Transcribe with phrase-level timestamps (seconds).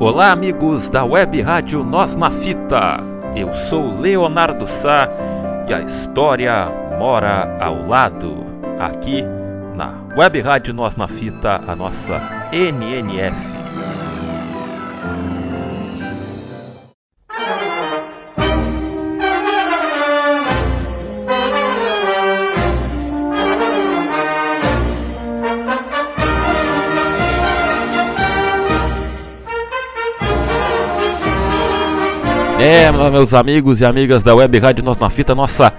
[0.00, 3.00] Olá, amigos da Web Rádio Nós na Fita.
[3.36, 5.06] Eu sou Leonardo Sá
[5.68, 8.46] e a história mora ao lado.
[8.78, 9.22] Aqui
[9.76, 12.18] na Web Rádio Nós na Fita, a nossa
[12.50, 13.59] NNF.
[32.62, 35.72] É, meus amigos e amigas da Web Rádio Nós na Fita, nossa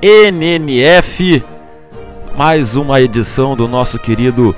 [0.00, 1.42] NNF.
[2.36, 4.54] Mais uma edição do nosso querido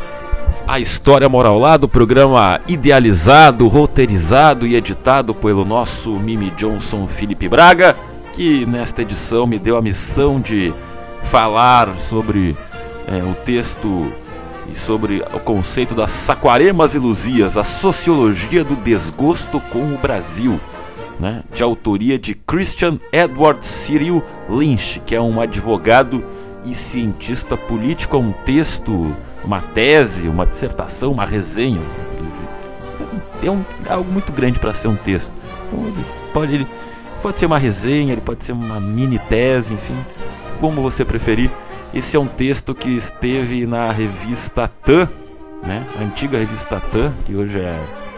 [0.69, 7.48] A História Moral lá, do programa idealizado, roteirizado e editado pelo nosso Mimi Johnson Felipe
[7.48, 7.97] Braga,
[8.35, 10.74] que nesta edição me deu a missão de
[11.23, 12.55] falar sobre
[13.09, 14.12] é, o texto
[14.71, 20.60] e sobre o conceito das saquaremas e luzias, a sociologia do desgosto com o Brasil
[21.20, 26.24] né, de autoria de Christian Edward Cyril Lynch, que é um advogado
[26.65, 28.16] e cientista político.
[28.16, 31.80] É um texto, uma tese, uma dissertação, uma resenha.
[33.45, 35.32] É um, algo muito grande para ser um texto.
[35.68, 36.66] Então ele pode, ele
[37.23, 39.96] pode ser uma resenha, ele pode ser uma mini tese, enfim,
[40.59, 41.51] como você preferir.
[41.93, 45.09] Esse é um texto que esteve na revista TAM,
[45.62, 45.87] né?
[45.99, 48.10] A antiga revista TAM, que hoje é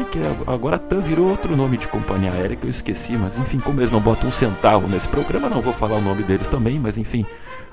[0.00, 3.36] é que agora a TAM virou outro nome de companhia aérea que eu esqueci, mas
[3.38, 6.48] enfim, como eles não botam um centavo nesse programa, não vou falar o nome deles
[6.48, 7.24] também, mas enfim,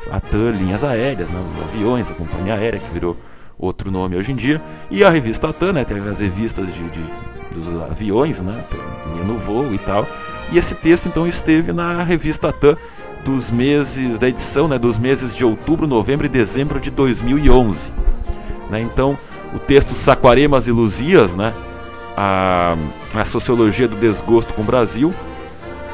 [0.09, 3.17] a TAM, linhas aéreas, né, os aviões, a companhia aérea que virou
[3.57, 7.03] outro nome hoje em dia, e a revista TAM, né, tem as revistas de, de
[7.53, 8.63] dos aviões, né,
[9.11, 10.07] linha no voo e tal,
[10.51, 12.77] e esse texto então esteve na revista TAM
[13.25, 17.91] dos meses da edição, né, dos meses de outubro, novembro e dezembro de 2011,
[18.69, 19.17] né, então
[19.53, 21.53] o texto Saquaremas e Luzias, né,
[22.15, 22.75] a,
[23.15, 25.13] a sociologia do desgosto com o Brasil.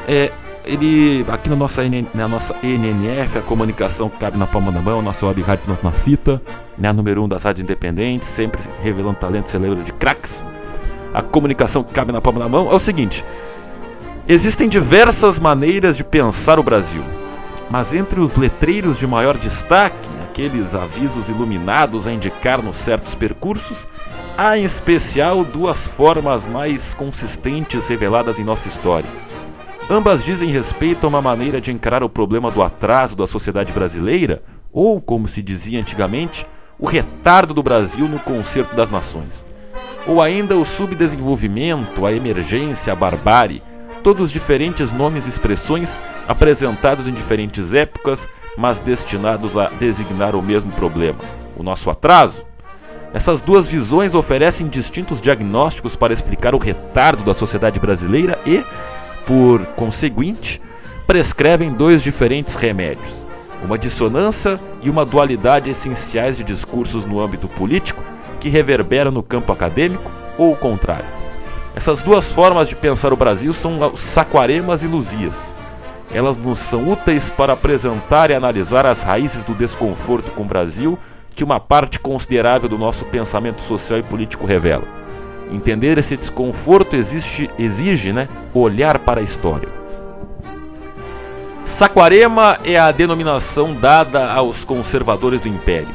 [0.06, 0.30] É,
[0.64, 1.82] ele, aqui na nossa,
[2.14, 5.80] na nossa NNF, a comunicação que cabe na palma da mão, nossa web rádio nós
[5.80, 6.42] na fita,
[6.76, 10.44] né, a número 1 um das rádios independentes, sempre revelando talento celeiro de craques.
[11.14, 13.24] A comunicação que cabe na palma da mão é o seguinte:
[14.26, 17.02] existem diversas maneiras de pensar o Brasil,
[17.70, 23.88] mas entre os letreiros de maior destaque, aqueles avisos iluminados a indicar-nos certos percursos,
[24.40, 29.10] Há em especial duas formas mais consistentes reveladas em nossa história.
[29.90, 34.40] Ambas dizem respeito a uma maneira de encarar o problema do atraso da sociedade brasileira,
[34.72, 36.46] ou, como se dizia antigamente,
[36.78, 39.44] o retardo do Brasil no concerto das nações.
[40.06, 43.60] Ou ainda o subdesenvolvimento, a emergência, a barbárie,
[44.02, 50.72] todos diferentes nomes e expressões apresentados em diferentes épocas, mas destinados a designar o mesmo
[50.72, 51.18] problema:
[51.56, 52.44] o nosso atraso,
[53.12, 58.62] essas duas visões oferecem distintos diagnósticos para explicar o retardo da sociedade brasileira e,
[59.26, 60.60] por conseguinte,
[61.06, 63.26] prescrevem dois diferentes remédios:
[63.64, 68.04] uma dissonância e uma dualidade essenciais de discursos no âmbito político
[68.38, 71.17] que reverberam no campo acadêmico ou o contrário.
[71.74, 75.54] Essas duas formas de pensar o Brasil são saquaremas e luzias.
[76.12, 80.98] Elas nos são úteis para apresentar e analisar as raízes do desconforto com o Brasil
[81.34, 84.84] que uma parte considerável do nosso pensamento social e político revela.
[85.52, 89.68] Entender esse desconforto existe, exige né, olhar para a história.
[91.64, 95.94] Saquarema é a denominação dada aos conservadores do Império.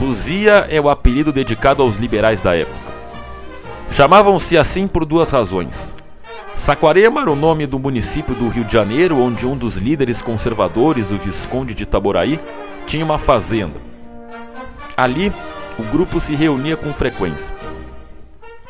[0.00, 2.85] Luzia é o apelido dedicado aos liberais da época.
[3.90, 5.96] Chamavam-se assim por duas razões.
[6.56, 11.10] Saquarema era o nome do município do Rio de Janeiro, onde um dos líderes conservadores,
[11.10, 12.38] o Visconde de Itaboraí,
[12.86, 13.78] tinha uma fazenda.
[14.96, 15.32] Ali,
[15.78, 17.54] o grupo se reunia com frequência.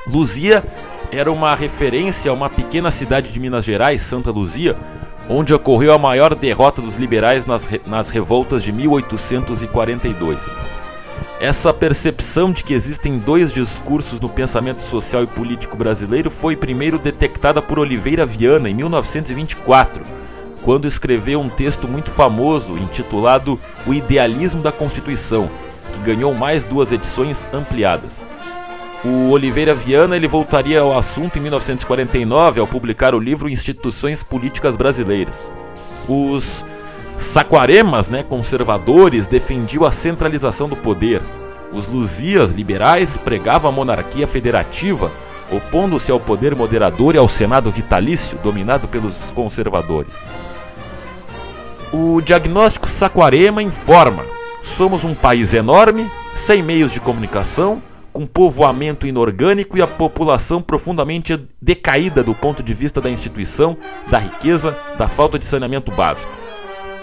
[0.06, 0.64] Luzia
[1.12, 4.76] era uma referência a uma pequena cidade de Minas Gerais, Santa Luzia,
[5.28, 10.44] onde ocorreu a maior derrota dos liberais nas, nas revoltas de 1842.
[11.40, 16.98] Essa percepção de que existem dois discursos no pensamento social e político brasileiro foi primeiro
[16.98, 20.02] detectada por Oliveira Viana em 1924,
[20.62, 25.50] quando escreveu um texto muito famoso intitulado O Idealismo da Constituição
[25.92, 28.24] que ganhou mais duas edições ampliadas.
[29.04, 34.76] O Oliveira Viana ele voltaria ao assunto em 1949 ao publicar o livro Instituições Políticas
[34.76, 35.50] Brasileiras.
[36.08, 36.64] Os
[37.18, 41.22] saquaremas, né, conservadores, defendiam a centralização do poder.
[41.72, 45.10] Os luzias liberais pregavam a monarquia federativa,
[45.50, 50.24] opondo-se ao poder moderador e ao Senado vitalício, dominado pelos conservadores.
[51.92, 54.24] O diagnóstico saquarema informa
[54.66, 57.80] Somos um país enorme, sem meios de comunicação,
[58.12, 63.76] com povoamento inorgânico e a população profundamente decaída do ponto de vista da instituição,
[64.10, 66.45] da riqueza, da falta de saneamento básico.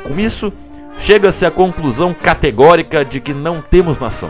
[0.03, 0.51] Com isso,
[0.99, 4.29] chega-se à conclusão categórica de que não temos nação.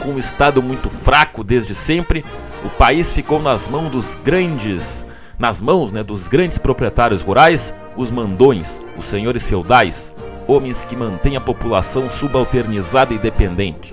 [0.00, 2.24] Com um Estado muito fraco desde sempre,
[2.64, 5.04] o país ficou nas mãos dos grandes,
[5.38, 10.14] nas mãos né, dos grandes proprietários rurais, os mandões, os senhores feudais,
[10.46, 13.92] homens que mantêm a população subalternizada e dependente.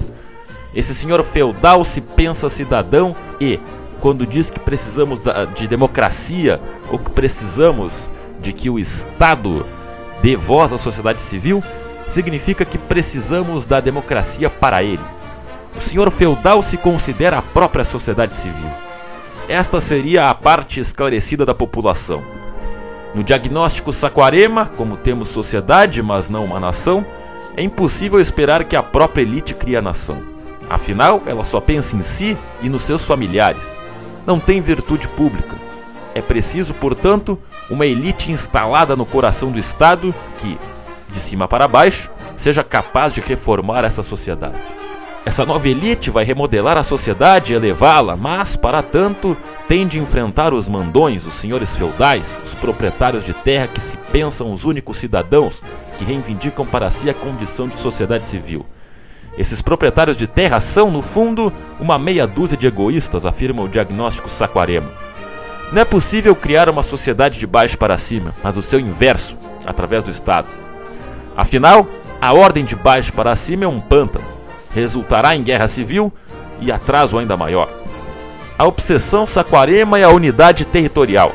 [0.74, 3.60] Esse senhor feudal se pensa cidadão e,
[4.00, 5.20] quando diz que precisamos
[5.54, 8.10] de democracia ou que precisamos
[8.40, 9.66] de que o Estado
[10.26, 11.64] dê voz à sociedade civil,
[12.08, 15.04] significa que precisamos da democracia para ele.
[15.78, 18.68] O senhor feudal se considera a própria sociedade civil.
[19.48, 22.24] Esta seria a parte esclarecida da população.
[23.14, 27.06] No diagnóstico Saquarema, como temos sociedade, mas não uma nação,
[27.56, 30.24] é impossível esperar que a própria elite crie a nação.
[30.68, 33.76] Afinal, ela só pensa em si e nos seus familiares.
[34.26, 35.56] Não tem virtude pública.
[36.16, 37.38] É preciso, portanto,
[37.70, 40.58] uma elite instalada no coração do Estado que,
[41.10, 44.62] de cima para baixo, seja capaz de reformar essa sociedade.
[45.26, 49.36] Essa nova elite vai remodelar a sociedade e elevá-la, mas, para tanto,
[49.68, 54.54] tem de enfrentar os mandões, os senhores feudais, os proprietários de terra que se pensam
[54.54, 55.64] os únicos cidadãos
[55.98, 58.64] que reivindicam para si a condição de sociedade civil.
[59.36, 64.30] Esses proprietários de terra são, no fundo, uma meia dúzia de egoístas, afirma o diagnóstico
[64.30, 65.05] Saquarema.
[65.72, 70.04] Não é possível criar uma sociedade de baixo para cima, mas o seu inverso, através
[70.04, 70.48] do Estado.
[71.36, 71.88] Afinal,
[72.22, 74.36] a ordem de baixo para cima é um pântano
[74.76, 76.12] resultará em guerra civil
[76.60, 77.70] e atraso ainda maior.
[78.60, 81.34] A obsessão saquarema é a unidade territorial.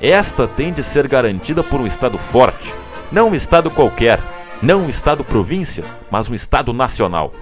[0.00, 2.72] Esta tem de ser garantida por um Estado forte,
[3.10, 4.20] não um Estado qualquer,
[4.62, 7.32] não um Estado-província, mas um Estado nacional.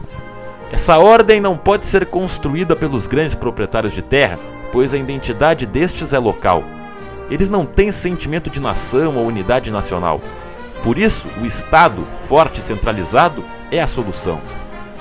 [0.73, 4.37] Essa ordem não pode ser construída pelos grandes proprietários de terra,
[4.73, 6.65] pois a identidade destes é local.
[7.31, 10.21] Eles não têm sentimento de nação ou unidade nacional.
[10.83, 14.41] Por isso, o Estado, forte e centralizado, é a solução.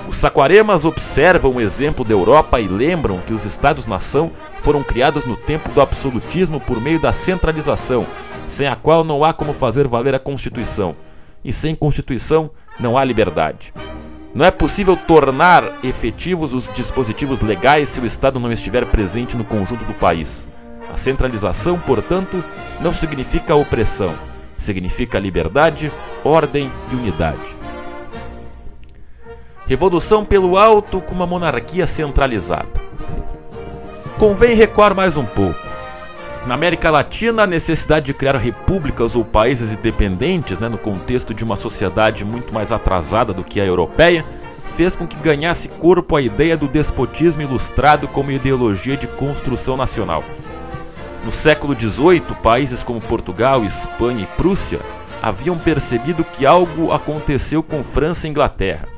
[0.07, 5.35] Os saquaremas observam o exemplo da Europa e lembram que os Estados-nação foram criados no
[5.35, 8.05] tempo do absolutismo por meio da centralização,
[8.45, 10.95] sem a qual não há como fazer valer a Constituição,
[11.43, 13.73] e sem Constituição não há liberdade.
[14.35, 19.45] Não é possível tornar efetivos os dispositivos legais se o Estado não estiver presente no
[19.45, 20.45] conjunto do país.
[20.93, 22.43] A centralização, portanto,
[22.81, 24.13] não significa opressão,
[24.57, 25.89] significa liberdade,
[26.21, 27.55] ordem e unidade.
[29.65, 32.83] Revolução pelo alto com uma monarquia centralizada.
[34.19, 35.64] Convém recuar mais um pouco.
[36.45, 41.43] Na América Latina, a necessidade de criar repúblicas ou países independentes, né, no contexto de
[41.43, 44.23] uma sociedade muito mais atrasada do que a europeia,
[44.69, 50.23] fez com que ganhasse corpo a ideia do despotismo ilustrado como ideologia de construção nacional.
[51.23, 54.79] No século XVIII, países como Portugal, Espanha e Prússia
[55.23, 58.94] haviam percebido que algo aconteceu com França e Inglaterra.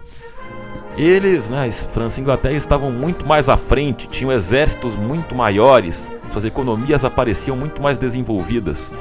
[0.98, 6.44] Eles, né, França e Inglaterra, estavam muito mais à frente, tinham exércitos muito maiores, suas
[6.44, 8.92] economias apareciam muito mais desenvolvidas.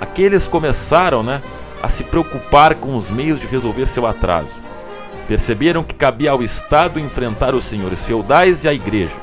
[0.00, 1.42] Aqueles começaram né,
[1.82, 4.58] a se preocupar com os meios de resolver seu atraso.
[5.28, 9.16] Perceberam que cabia ao Estado enfrentar os senhores feudais e a Igreja.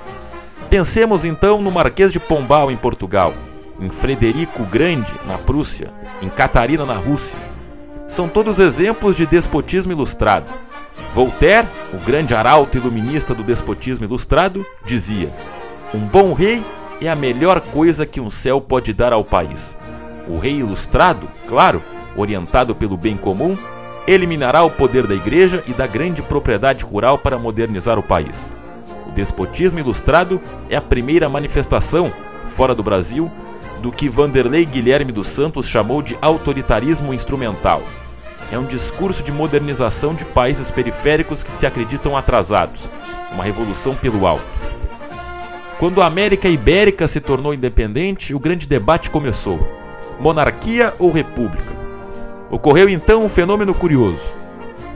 [0.69, 3.33] Pensemos então no Marquês de Pombal, em Portugal,
[3.79, 5.89] em Frederico Grande, na Prússia,
[6.22, 7.39] em Catarina, na Rússia.
[8.08, 10.46] São todos exemplos de despotismo ilustrado.
[11.14, 15.32] Voltaire, o grande arauto iluminista do despotismo ilustrado, dizia:
[15.94, 16.64] Um bom rei
[17.02, 19.78] é a melhor coisa que um céu pode dar ao país.
[20.28, 21.84] O rei ilustrado, claro,
[22.16, 23.58] orientado pelo bem comum,
[24.08, 28.52] eliminará o poder da igreja e da grande propriedade rural para modernizar o país.
[29.08, 32.12] O despotismo ilustrado é a primeira manifestação,
[32.46, 33.32] fora do Brasil,
[33.82, 37.82] do que Vanderlei Guilherme dos Santos chamou de autoritarismo instrumental
[38.53, 42.88] é um discurso de modernização de países periféricos que se acreditam atrasados,
[43.31, 44.45] uma revolução pelo alto.
[45.79, 49.60] Quando a América Ibérica se tornou independente, o grande debate começou:
[50.19, 51.74] monarquia ou república?
[52.51, 54.22] Ocorreu então um fenômeno curioso.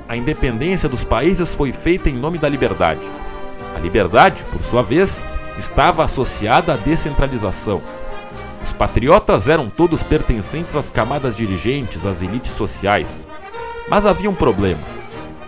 [0.08, 3.02] A independência dos países foi feita em nome da liberdade.
[3.76, 5.22] A liberdade, por sua vez,
[5.58, 7.82] estava associada à descentralização.
[8.64, 13.28] Os patriotas eram todos pertencentes às camadas dirigentes, às elites sociais.
[13.90, 14.82] Mas havia um problema.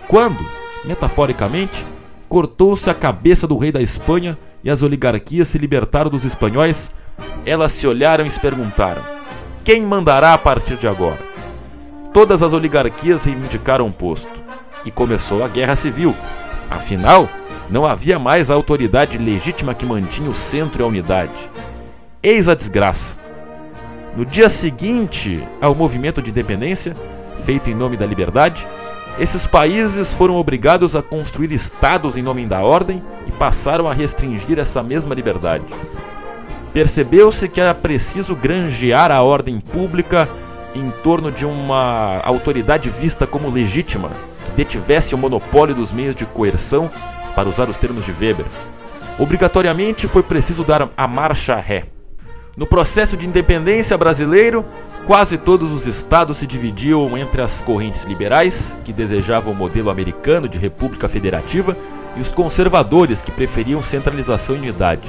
[0.08, 0.44] Quando,
[0.84, 1.86] metaforicamente,
[2.28, 6.90] cortou-se a cabeça do rei da Espanha e as oligarquias se libertaram dos espanhóis,
[7.44, 9.02] elas se olharam e se perguntaram:
[9.62, 11.18] quem mandará a partir de agora?
[12.12, 14.42] Todas as oligarquias reivindicaram um posto
[14.84, 16.14] e começou a guerra civil.
[16.68, 17.28] Afinal,
[17.70, 21.48] Não havia mais a autoridade legítima que mantinha o centro e a unidade.
[22.20, 23.16] Eis a desgraça.
[24.16, 26.96] No dia seguinte ao movimento de independência,
[27.40, 28.66] feito em nome da liberdade,
[29.18, 34.58] esses países foram obrigados a construir estados em nome da ordem e passaram a restringir
[34.58, 35.64] essa mesma liberdade.
[36.72, 40.28] Percebeu-se que era preciso granjear a ordem pública
[40.74, 44.10] em torno de uma autoridade vista como legítima,
[44.44, 46.90] que detivesse o monopólio dos meios de coerção,
[47.34, 48.46] para usar os termos de Weber.
[49.18, 51.84] Obrigatoriamente foi preciso dar a marcha ré.
[52.56, 54.64] No processo de independência brasileiro,
[55.06, 60.48] quase todos os estados se dividiam entre as correntes liberais, que desejavam o modelo americano
[60.48, 61.76] de república federativa,
[62.16, 65.08] e os conservadores, que preferiam centralização e unidade.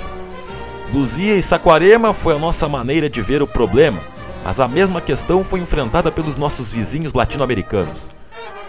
[0.94, 4.00] Luzia e Saquarema foi a nossa maneira de ver o problema,
[4.44, 8.10] mas a mesma questão foi enfrentada pelos nossos vizinhos latino-americanos.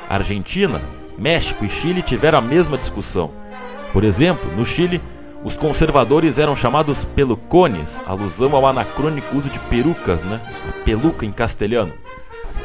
[0.09, 0.81] Argentina,
[1.19, 3.31] México e Chile tiveram a mesma discussão.
[3.93, 5.01] Por exemplo, no Chile,
[5.45, 10.41] os conservadores eram chamados pelucones, alusão ao anacrônico uso de perucas, né?
[10.69, 11.93] A peluca em castelhano.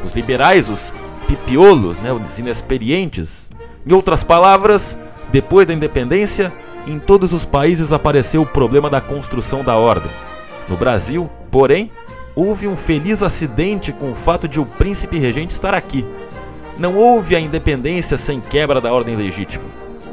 [0.03, 0.93] Os liberais, os
[1.27, 2.13] pipiolos, né?
[2.13, 3.50] os inexperientes.
[3.86, 4.98] Em outras palavras,
[5.31, 6.53] depois da independência,
[6.86, 10.12] em todos os países apareceu o problema da construção da ordem.
[10.69, 11.91] No Brasil, porém,
[12.36, 16.05] houve um feliz acidente com o fato de o príncipe regente estar aqui.
[16.77, 19.65] Não houve a independência sem quebra da ordem legítima.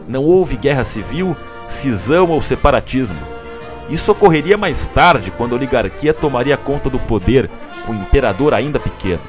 [0.09, 1.37] Não houve guerra civil
[1.69, 3.19] cisão ou separatismo.
[3.89, 7.51] Isso ocorreria mais tarde, quando a oligarquia tomaria conta do poder,
[7.85, 9.21] com o imperador ainda pequeno.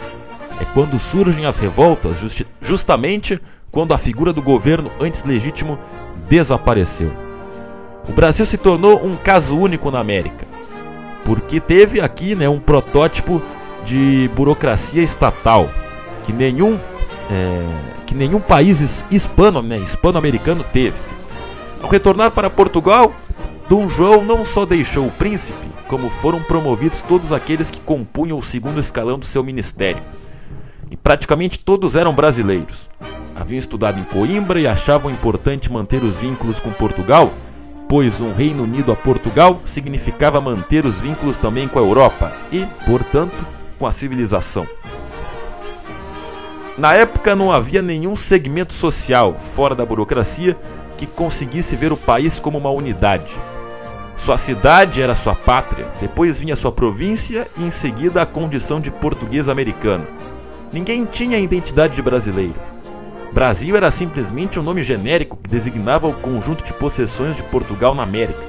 [0.60, 5.77] É quando surgem as revoltas, justi justamente quando a figura do governo antes legítimo
[6.30, 7.12] desapareceu.
[8.08, 10.48] O Brasil se tornou um caso único na América,
[11.25, 13.42] porque teve aqui né, um protótipo
[13.84, 15.70] de burocracia estatal
[16.24, 16.80] que nenhum,
[17.30, 17.62] é,
[18.06, 20.96] que nenhum país hispano, né, hispano-americano teve.
[21.86, 23.13] Ao retornar para Portugal,
[23.70, 28.44] Dom João não só deixou o príncipe, como foram promovidos todos aqueles que compunham o
[28.44, 30.01] segundo escalão do seu ministério.
[30.89, 32.89] E praticamente todos eram brasileiros.
[33.36, 37.32] Haviam estudado em Coimbra e achavam importante manter os vínculos com Portugal,
[37.88, 42.65] pois um Reino Unido a Portugal significava manter os vínculos também com a Europa e,
[42.88, 43.46] portanto,
[43.77, 44.68] com a civilização.
[46.80, 50.58] Na época não havia nenhum segmento social, fora da burocracia,
[50.98, 53.34] que conseguisse ver o país como uma unidade.
[54.16, 58.90] Sua cidade era sua pátria, depois vinha sua província e em seguida a condição de
[58.90, 60.08] português americano.
[60.72, 62.56] Ninguém tinha a identidade de brasileiro.
[63.34, 68.04] Brasil era simplesmente um nome genérico que designava o conjunto de possessões de Portugal na
[68.04, 68.40] América.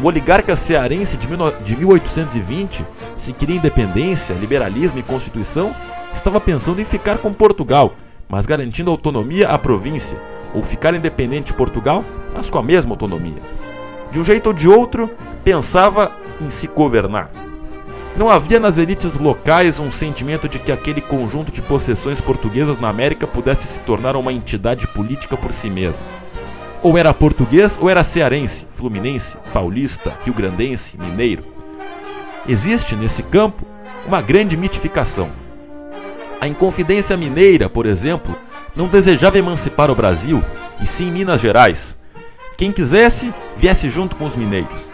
[0.00, 5.74] Um oligarca cearense de 1820, se queria independência, liberalismo e constituição,
[6.14, 7.94] estava pensando em ficar com Portugal,
[8.28, 10.18] mas garantindo autonomia à província,
[10.54, 13.42] ou ficar independente de Portugal, mas com a mesma autonomia.
[14.10, 15.10] De um jeito ou de outro,
[15.44, 17.30] pensava em se governar.
[18.16, 22.88] Não havia nas elites locais um sentimento de que aquele conjunto de possessões portuguesas na
[22.88, 26.02] América pudesse se tornar uma entidade política por si mesmo.
[26.82, 31.44] Ou era português ou era cearense, fluminense, paulista, rio-grandense, mineiro.
[32.48, 33.64] Existe nesse campo
[34.06, 35.28] uma grande mitificação.
[36.40, 38.34] A Inconfidência Mineira, por exemplo,
[38.78, 40.42] não desejava emancipar o Brasil,
[40.80, 41.98] e sim Minas Gerais.
[42.56, 44.88] Quem quisesse, viesse junto com os mineiros.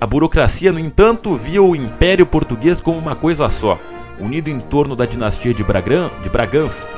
[0.00, 3.78] A burocracia, no entanto, via o Império Português como uma coisa só,
[4.18, 6.88] unido em torno da dinastia de, Bragan de Bragança.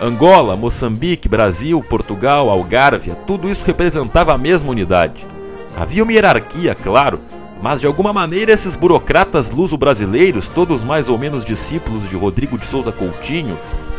[0.00, 5.26] Angola, Moçambique, Brasil, Portugal, Algárvia, tudo isso representava a mesma unidade.
[5.76, 7.20] Havia uma hierarquia, claro,
[7.60, 12.64] mas de alguma maneira esses burocratas luso-brasileiros, todos mais ou menos discípulos de Rodrigo de
[12.64, 13.58] Souza Coutinho,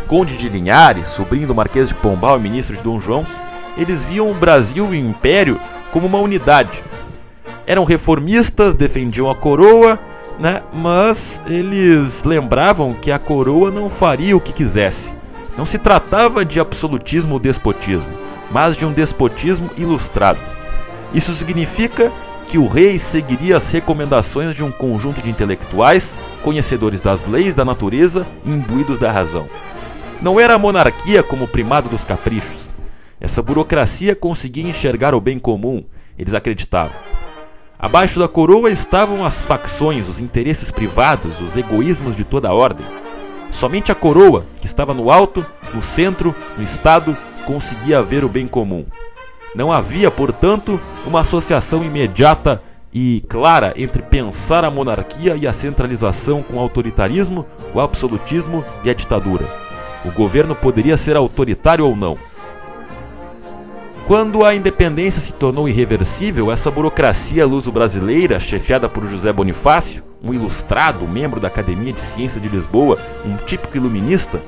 [0.09, 3.23] Conde de Linhares, sobrinho do Marquês de Pombal e ministro de Dom João,
[3.77, 5.61] eles viam o Brasil e o Império
[5.91, 6.83] como uma unidade.
[7.67, 9.99] Eram reformistas, defendiam a coroa,
[10.39, 10.63] né?
[10.73, 15.13] mas eles lembravam que a coroa não faria o que quisesse.
[15.55, 18.09] Não se tratava de absolutismo ou despotismo,
[18.49, 20.39] mas de um despotismo ilustrado.
[21.13, 22.11] Isso significa
[22.47, 27.63] que o rei seguiria as recomendações de um conjunto de intelectuais, conhecedores das leis da
[27.63, 29.47] natureza e imbuídos da razão.
[30.21, 32.75] Não era a monarquia como primado dos caprichos.
[33.21, 35.83] Essa burocracia conseguia enxergar o bem comum,
[36.17, 36.95] eles acreditavam.
[37.77, 42.85] Abaixo da coroa estavam as facções, os interesses privados, os egoísmos de toda a ordem.
[43.49, 48.45] Somente a coroa, que estava no alto, no centro, no Estado, conseguia ver o bem
[48.45, 48.85] comum.
[49.55, 52.61] Não havia, portanto, uma associação imediata
[52.93, 58.89] e clara entre pensar a monarquia e a centralização com o autoritarismo, o absolutismo e
[58.89, 59.68] a ditadura.
[60.05, 62.17] O governo poderia ser autoritário ou não.
[64.07, 71.07] Quando a independência se tornou irreversível, essa burocracia luso-brasileira, chefiada por José Bonifácio, um ilustrado
[71.07, 74.41] membro da Academia de Ciência de Lisboa, um típico iluminista,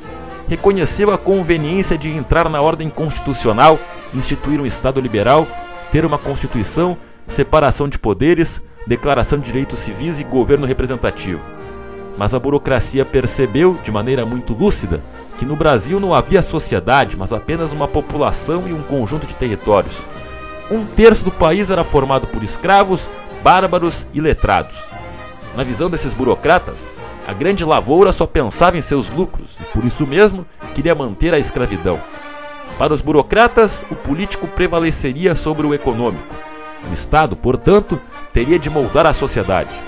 [0.47, 3.79] reconheceu a conveniência de entrar na ordem constitucional,
[4.13, 5.47] instituir um Estado liberal,
[5.91, 11.39] ter uma Constituição, separação de poderes, declaração de direitos civis e governo representativo.
[12.17, 15.01] Mas a burocracia percebeu, de maneira muito lúcida,
[15.37, 19.97] que no Brasil não havia sociedade, mas apenas uma população e um conjunto de territórios.
[20.69, 23.09] Um terço do país era formado por escravos,
[23.43, 24.77] bárbaros e letrados.
[25.55, 26.89] Na visão desses burocratas,
[27.27, 31.39] a grande lavoura só pensava em seus lucros e por isso mesmo queria manter a
[31.39, 31.99] escravidão.
[32.77, 36.33] Para os burocratas, o político prevaleceria sobre o econômico.
[36.89, 38.01] O Estado, portanto,
[38.33, 39.79] teria de moldar a sociedade.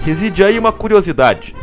[0.00, 1.54] Reside aí uma curiosidade.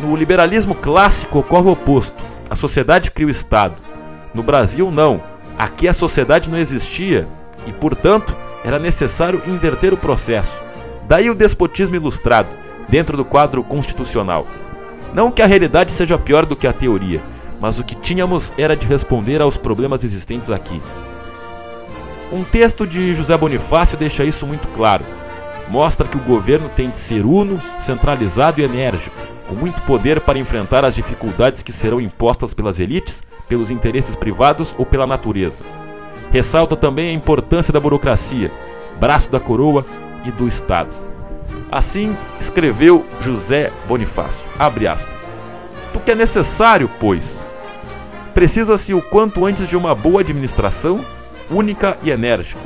[0.00, 2.22] No liberalismo clássico ocorre o oposto.
[2.48, 3.74] A sociedade cria o Estado.
[4.32, 5.22] No Brasil, não.
[5.58, 7.26] Aqui a sociedade não existia
[7.66, 10.60] e, portanto, era necessário inverter o processo.
[11.08, 12.48] Daí o despotismo ilustrado,
[12.88, 14.46] dentro do quadro constitucional.
[15.14, 17.22] Não que a realidade seja pior do que a teoria,
[17.60, 20.80] mas o que tínhamos era de responder aos problemas existentes aqui.
[22.32, 25.04] Um texto de José Bonifácio deixa isso muito claro.
[25.68, 29.16] Mostra que o governo tem de ser uno, centralizado e enérgico,
[29.48, 34.74] com muito poder para enfrentar as dificuldades que serão impostas pelas elites, pelos interesses privados
[34.78, 35.64] ou pela natureza.
[36.30, 38.50] Ressalta também a importância da burocracia,
[38.98, 39.86] braço da coroa
[40.24, 40.90] e do Estado.
[41.70, 44.48] Assim escreveu José Bonifácio.
[44.58, 45.26] Abre aspas.
[45.92, 47.40] Do que é necessário, pois,
[48.34, 51.04] precisa-se o quanto antes de uma boa administração,
[51.50, 52.60] única e enérgica.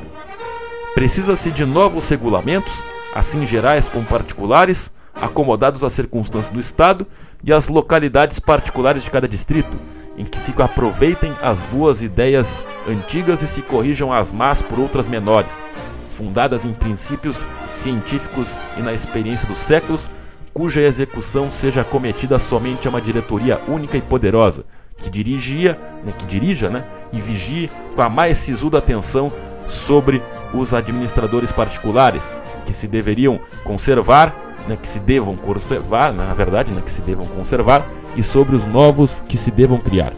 [0.94, 2.82] Precisa-se de novos regulamentos,
[3.14, 7.06] assim gerais como particulares, acomodados às circunstâncias do Estado
[7.44, 9.78] e às localidades particulares de cada distrito,
[10.16, 15.08] em que se aproveitem as boas ideias antigas e se corrijam as más por outras
[15.08, 15.62] menores,
[16.10, 20.10] fundadas em princípios científicos e na experiência dos séculos,
[20.52, 24.64] cuja execução seja cometida somente a uma diretoria única e poderosa,
[24.98, 29.32] que dirigia, né, que dirija, né, e vigie com a mais sisuda atenção
[29.66, 34.34] sobre os administradores particulares, que se deveriam conservar,
[34.68, 37.84] né, que se devam conservar, né, na verdade, né, que se devam conservar,
[38.16, 40.12] e sobre os novos que se devam criar.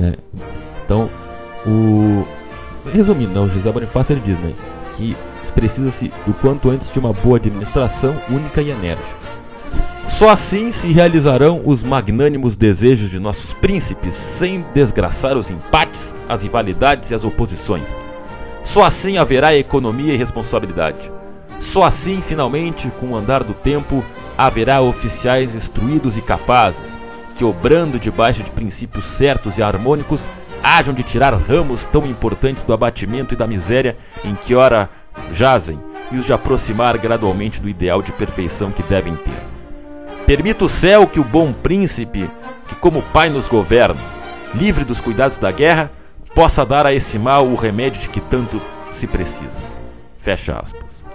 [0.00, 0.14] É,
[0.84, 1.08] então,
[1.66, 2.26] o
[2.92, 4.52] resumindo, né, o José Bonifácio ele diz né,
[4.96, 5.16] que
[5.58, 9.16] precisa-se o quanto antes de uma boa administração única e enérgica.
[10.06, 16.44] Só assim se realizarão os magnânimos desejos de nossos príncipes, sem desgraçar os empates, as
[16.44, 17.96] rivalidades e as oposições.
[18.62, 21.10] Só assim haverá economia e responsabilidade.
[21.58, 24.04] Só assim, finalmente, com o andar do tempo,
[24.36, 26.98] haverá oficiais instruídos e capazes,
[27.34, 30.28] que, obrando debaixo de princípios certos e harmônicos,
[30.62, 34.88] hajam de tirar ramos tão importantes do abatimento e da miséria em que ora
[35.32, 35.78] jazem
[36.10, 39.34] e os de aproximar gradualmente do ideal de perfeição que devem ter.
[40.26, 42.30] Permita o céu que o bom príncipe,
[42.66, 44.00] que como pai nos governa,
[44.54, 45.90] livre dos cuidados da guerra,
[46.34, 48.60] possa dar a esse mal o remédio de que tanto
[48.92, 49.62] se precisa.
[50.18, 51.07] Fecha aspas.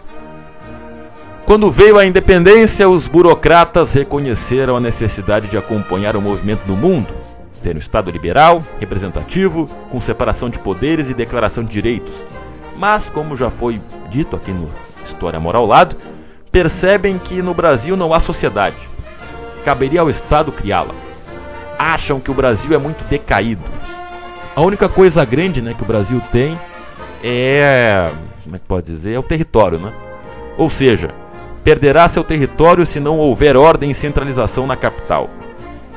[1.54, 7.14] Quando veio a independência, os burocratas reconheceram a necessidade de acompanhar o movimento do mundo,
[7.62, 12.12] ter um Estado liberal, representativo, com separação de poderes e declaração de direitos.
[12.76, 14.68] Mas, como já foi dito aqui no
[15.06, 15.96] História Moral Lado,
[16.52, 18.90] percebem que no Brasil não há sociedade
[19.64, 20.96] caberia ao Estado criá-la.
[21.78, 23.62] Acham que o Brasil é muito decaído.
[24.56, 26.60] A única coisa grande né, que o Brasil tem
[27.24, 28.10] é.
[28.44, 29.14] Como é que pode dizer?
[29.14, 29.94] É o território, né?
[30.58, 31.14] Ou seja,
[31.64, 35.30] perderá seu território se não houver ordem e centralização na capital.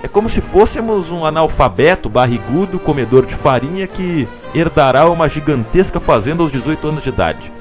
[0.03, 6.43] É como se fôssemos um analfabeto barrigudo comedor de farinha que herdará uma gigantesca fazenda
[6.43, 7.53] aos 18 anos de idade.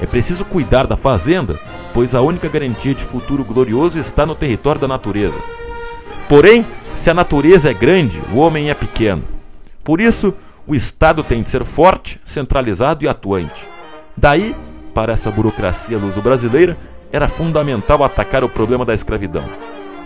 [0.00, 1.58] É preciso cuidar da fazenda
[1.92, 5.40] pois a única garantia de futuro glorioso está no território da natureza.
[6.28, 9.24] Porém, se a natureza é grande, o homem é pequeno.
[9.82, 10.34] Por isso,
[10.66, 13.68] o Estado tem de ser forte, centralizado e atuante.
[14.16, 14.54] Daí,
[14.94, 16.76] para essa burocracia luso-brasileira,
[17.12, 19.44] era fundamental atacar o problema da escravidão.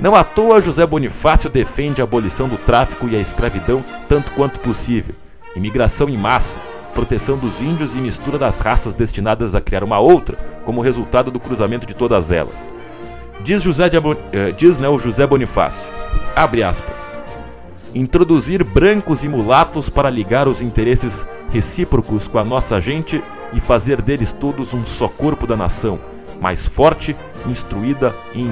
[0.00, 4.58] Não à toa, José Bonifácio defende a abolição do tráfico e a escravidão tanto quanto
[4.60, 5.14] possível,
[5.54, 6.60] imigração em massa,
[6.94, 11.38] proteção dos índios e mistura das raças destinadas a criar uma outra, como resultado do
[11.38, 12.68] cruzamento de todas elas.
[13.42, 13.96] Diz, José de,
[14.32, 15.86] eh, diz né, o José Bonifácio,
[16.34, 17.18] abre aspas,
[17.94, 24.02] introduzir brancos e mulatos para ligar os interesses recíprocos com a nossa gente e fazer
[24.02, 26.00] deles todos um só corpo da nação,
[26.40, 27.16] mais forte,
[27.46, 28.50] instruída e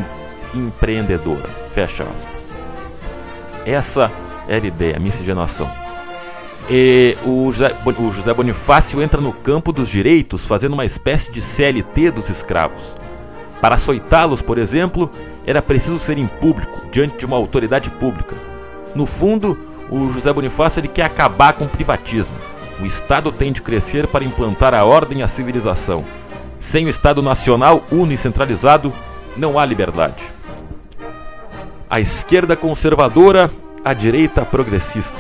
[0.54, 1.48] empreendedora.
[1.70, 2.50] Fecha aspas.
[3.64, 4.10] Essa
[4.48, 5.70] era a ideia, a miscigenação.
[6.70, 11.40] E o José, o José Bonifácio entra no campo dos direitos, fazendo uma espécie de
[11.40, 12.94] CLT dos escravos.
[13.60, 15.10] Para açoitá-los, por exemplo,
[15.46, 18.36] era preciso ser em público, diante de uma autoridade pública.
[18.94, 19.58] No fundo,
[19.90, 22.34] o José Bonifácio ele quer acabar com o privatismo.
[22.80, 26.04] O Estado tem de crescer para implantar a ordem e a civilização.
[26.62, 28.92] Sem o Estado nacional uno e centralizado,
[29.37, 30.22] não há liberdade.
[31.90, 33.51] A esquerda conservadora,
[33.85, 35.18] a direita progressista.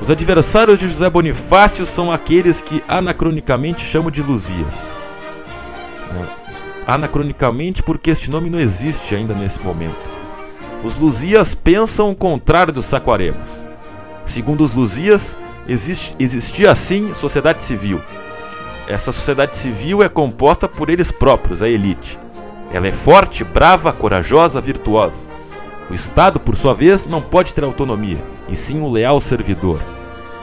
[0.00, 4.96] Os adversários de José Bonifácio são aqueles que anacronicamente chamo de Luzias.
[6.12, 6.24] É,
[6.86, 10.08] anacronicamente porque este nome não existe ainda nesse momento.
[10.84, 13.64] Os Luzias pensam o contrário dos Saquaremos.
[14.24, 18.00] Segundo os Luzias, existe, existia assim sociedade civil.
[18.88, 22.18] Essa sociedade civil é composta por eles próprios, a elite.
[22.72, 25.24] Ela é forte, brava, corajosa, virtuosa.
[25.90, 28.18] O Estado, por sua vez, não pode ter autonomia,
[28.48, 29.78] e sim um leal servidor,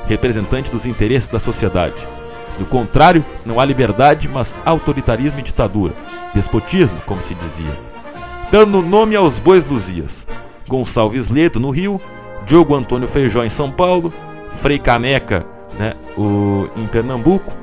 [0.08, 1.96] representante dos interesses da sociedade.
[2.58, 5.94] Do contrário, não há liberdade, mas autoritarismo e ditadura,
[6.34, 7.78] despotismo, como se dizia.
[8.52, 10.28] Dando nome aos bois Luzias:
[10.68, 12.02] Gonçalves Leto no Rio,
[12.46, 14.14] Diogo Antônio Feijó em São Paulo,
[14.50, 15.46] Frei Caneca
[15.78, 17.56] né, o, em Pernambuco.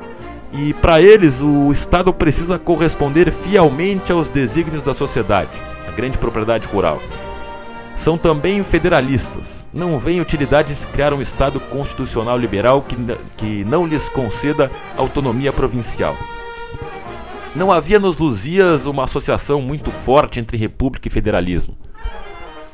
[0.53, 5.51] E para eles, o Estado precisa corresponder fielmente aos desígnios da sociedade,
[5.87, 7.01] a grande propriedade rural.
[7.97, 9.67] São também federalistas.
[9.73, 12.97] Não veem utilidade de criar um Estado constitucional liberal que,
[13.37, 16.17] que não lhes conceda autonomia provincial.
[17.55, 21.77] Não havia nos Luzias uma associação muito forte entre república e federalismo.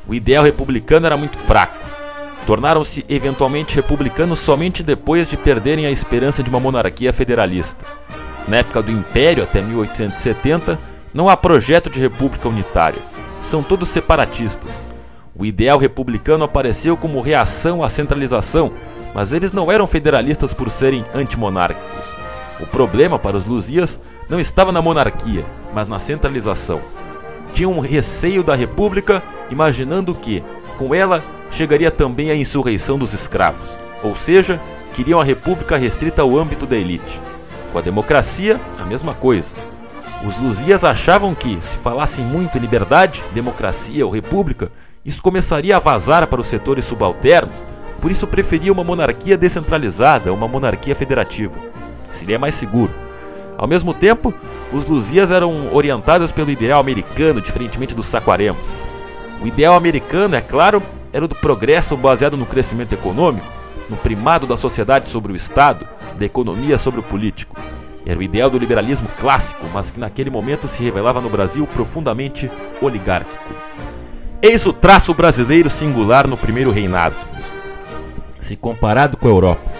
[0.05, 1.92] O ideal republicano era muito fraco.
[2.45, 7.85] Tornaram-se eventualmente republicanos somente depois de perderem a esperança de uma monarquia federalista.
[8.47, 10.77] Na época do Império, até 1870,
[11.13, 13.01] não há projeto de república unitária.
[13.41, 14.87] São todos separatistas.
[15.35, 18.73] O ideal republicano apareceu como reação à centralização,
[19.13, 22.07] mas eles não eram federalistas por serem antimonárquicos.
[22.59, 26.81] O problema para os Luzias não estava na monarquia, mas na centralização.
[27.53, 30.43] Tinham um receio da república, imaginando que,
[30.77, 33.69] com ela, chegaria também a insurreição dos escravos,
[34.03, 34.59] ou seja,
[34.93, 37.21] queriam a república restrita ao âmbito da elite.
[37.71, 39.55] Com a democracia, a mesma coisa.
[40.25, 44.71] Os Luzias achavam que, se falassem muito em liberdade, democracia ou república,
[45.05, 47.55] isso começaria a vazar para os setores subalternos,
[48.01, 51.57] por isso preferia uma monarquia descentralizada, uma monarquia federativa.
[52.11, 52.93] Seria mais seguro.
[53.57, 54.33] Ao mesmo tempo,
[54.71, 58.73] os Luzias eram orientados pelo ideal americano, diferentemente dos Saquaremos.
[59.41, 63.45] O ideal americano, é claro, era o do progresso baseado no crescimento econômico,
[63.89, 67.55] no primado da sociedade sobre o Estado, da economia sobre o político.
[68.05, 72.51] Era o ideal do liberalismo clássico, mas que naquele momento se revelava no Brasil profundamente
[72.81, 73.43] oligárquico.
[74.41, 77.15] Eis o traço brasileiro singular no primeiro reinado.
[78.41, 79.71] Se comparado com a Europa,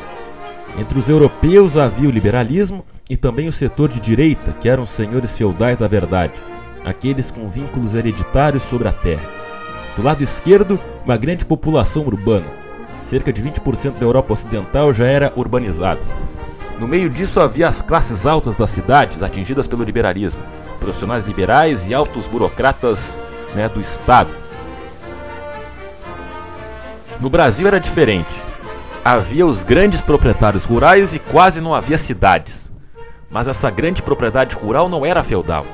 [0.77, 4.89] entre os europeus havia o liberalismo e também o setor de direita, que eram os
[4.89, 6.33] senhores feudais da verdade,
[6.85, 9.42] aqueles com vínculos hereditários sobre a terra.
[9.95, 12.45] Do lado esquerdo, uma grande população urbana.
[13.03, 16.01] Cerca de 20% da Europa Ocidental já era urbanizada.
[16.79, 20.41] No meio disso havia as classes altas das cidades atingidas pelo liberalismo,
[20.79, 23.19] profissionais liberais e altos burocratas
[23.53, 24.43] né, do Estado
[27.23, 28.43] no Brasil era diferente.
[29.03, 32.69] Havia os grandes proprietários rurais e quase não havia cidades.
[33.32, 35.65] Mas essa grande propriedade rural não era feudal.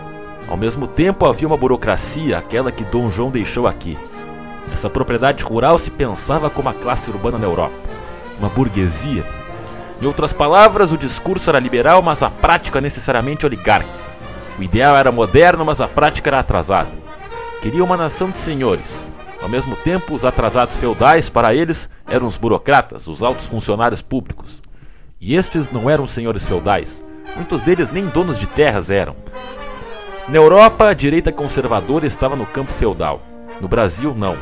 [0.49, 3.97] Ao mesmo tempo havia uma burocracia, aquela que Dom João deixou aqui.
[4.71, 7.75] Essa propriedade rural se pensava como a classe urbana na Europa,
[8.39, 9.25] uma burguesia.
[10.01, 14.09] Em outras palavras, o discurso era liberal, mas a prática necessariamente oligárquica.
[14.57, 16.89] O ideal era moderno, mas a prática era atrasada.
[17.62, 19.09] Queria uma nação de senhores,
[19.41, 24.62] ao mesmo tempo, os atrasados feudais, para eles, eram os burocratas, os altos funcionários públicos.
[25.19, 27.03] E estes não eram senhores feudais,
[27.35, 29.15] muitos deles nem donos de terras eram.
[30.29, 33.19] Na Europa, a direita conservadora estava no campo feudal.
[33.59, 34.37] No Brasil, não.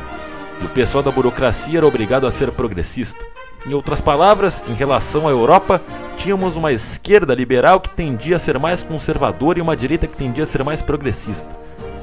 [0.60, 3.24] E o pessoal da burocracia era obrigado a ser progressista.
[3.66, 5.80] Em outras palavras, em relação à Europa,
[6.14, 10.44] tínhamos uma esquerda liberal que tendia a ser mais conservadora e uma direita que tendia
[10.44, 11.48] a ser mais progressista.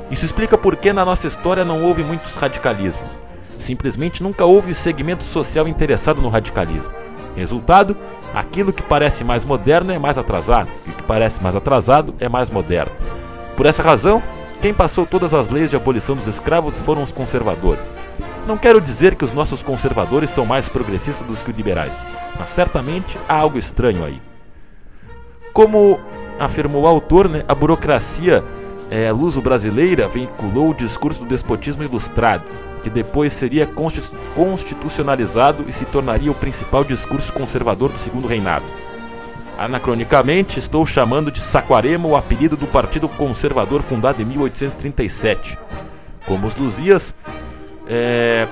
[0.09, 3.19] Isso explica por que na nossa história não houve muitos radicalismos.
[3.59, 6.91] Simplesmente nunca houve segmento social interessado no radicalismo.
[7.35, 7.95] Resultado,
[8.33, 12.27] aquilo que parece mais moderno é mais atrasado, e o que parece mais atrasado é
[12.27, 12.91] mais moderno.
[13.55, 14.21] Por essa razão,
[14.61, 17.95] quem passou todas as leis de abolição dos escravos foram os conservadores.
[18.45, 21.93] Não quero dizer que os nossos conservadores são mais progressistas do que os liberais,
[22.37, 24.21] mas certamente há algo estranho aí.
[25.53, 25.99] Como
[26.37, 28.43] afirmou o autor, né, a burocracia
[28.89, 32.43] é, luso-brasileira vinculou o discurso do despotismo ilustrado,
[32.83, 33.67] que depois seria
[34.35, 38.65] constitucionalizado e se tornaria o principal discurso conservador do segundo reinado.
[39.57, 45.57] Anacronicamente, estou chamando de Saquarema o apelido do Partido Conservador fundado em 1837.
[46.25, 47.15] Como os Luzias,
[47.87, 48.47] é,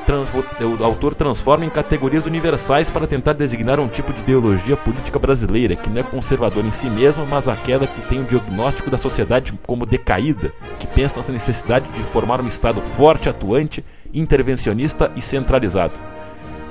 [0.61, 5.75] o autor transforma em categorias universais para tentar designar um tipo de ideologia política brasileira
[5.75, 9.51] que não é conservadora em si mesma, mas aquela que tem o diagnóstico da sociedade
[9.65, 15.93] como decaída, que pensa nessa necessidade de formar um Estado forte, atuante, intervencionista e centralizado.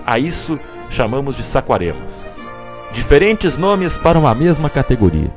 [0.07, 2.32] A isso chamamos de saquaremas.
[2.92, 5.31] Diferentes nomes para uma mesma categoria.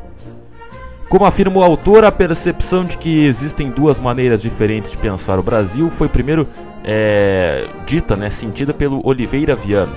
[1.08, 5.44] Como afirma o autor, a percepção de que existem duas maneiras diferentes de pensar o
[5.44, 6.48] Brasil foi primeiro
[6.84, 9.94] é, dita, né, sentida pelo Oliveira Viana.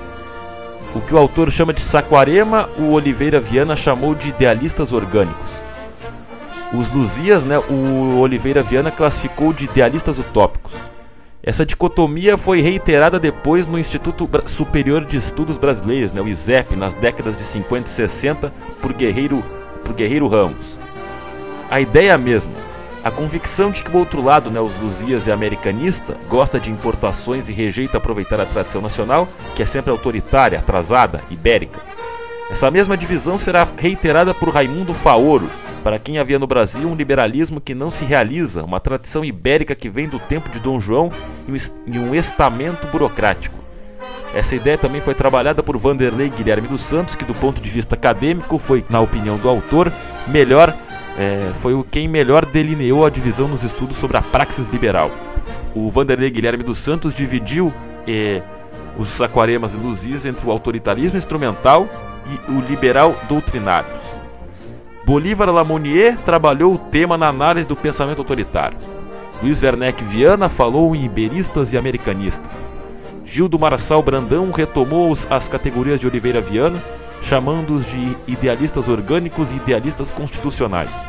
[0.95, 5.63] O que o autor chama de Saquarema, o Oliveira Viana chamou de idealistas orgânicos.
[6.73, 10.91] Os Luzias, né, o Oliveira Viana classificou de idealistas utópicos.
[11.49, 16.93] Essa dicotomia foi reiterada depois no Instituto Superior de Estudos Brasileiros, né, o ISEP, nas
[16.93, 19.43] décadas de 50 e 60, por Guerreiro,
[19.83, 20.79] por Guerreiro Ramos.
[21.71, 22.53] A ideia é a mesma.
[23.03, 27.49] A convicção de que o outro lado, né, os Luzias é americanista, gosta de importações
[27.49, 31.81] e rejeita aproveitar a tradição nacional, que é sempre autoritária, atrasada, ibérica.
[32.51, 35.49] Essa mesma divisão será reiterada por Raimundo Faoro,
[35.89, 39.89] para quem havia no Brasil um liberalismo que não se realiza, uma tradição ibérica que
[39.89, 41.11] vem do tempo de Dom João
[41.47, 43.59] e um estamento burocrático.
[44.35, 47.95] Essa ideia também foi trabalhada por Vanderlei Guilherme dos Santos, que do ponto de vista
[47.95, 49.91] acadêmico foi, na opinião do autor,
[50.27, 50.77] melhor
[51.17, 55.11] é, foi o quem melhor delineou a divisão nos estudos sobre a praxis liberal.
[55.75, 57.73] O Vanderlei Guilherme dos Santos dividiu
[58.07, 58.43] é,
[58.99, 61.89] os aquaremas e luzis entre o autoritarismo instrumental
[62.27, 64.18] e o liberal doutrinários.
[65.09, 68.77] Bolívar Lamounier trabalhou o tema na análise do pensamento autoritário.
[69.43, 72.71] Luiz Werneck Viana falou em iberistas e americanistas.
[73.25, 76.79] Gildo Marçal Brandão retomou as categorias de Oliveira Viana
[77.23, 81.09] chamando-os de idealistas orgânicos e idealistas constitucionais.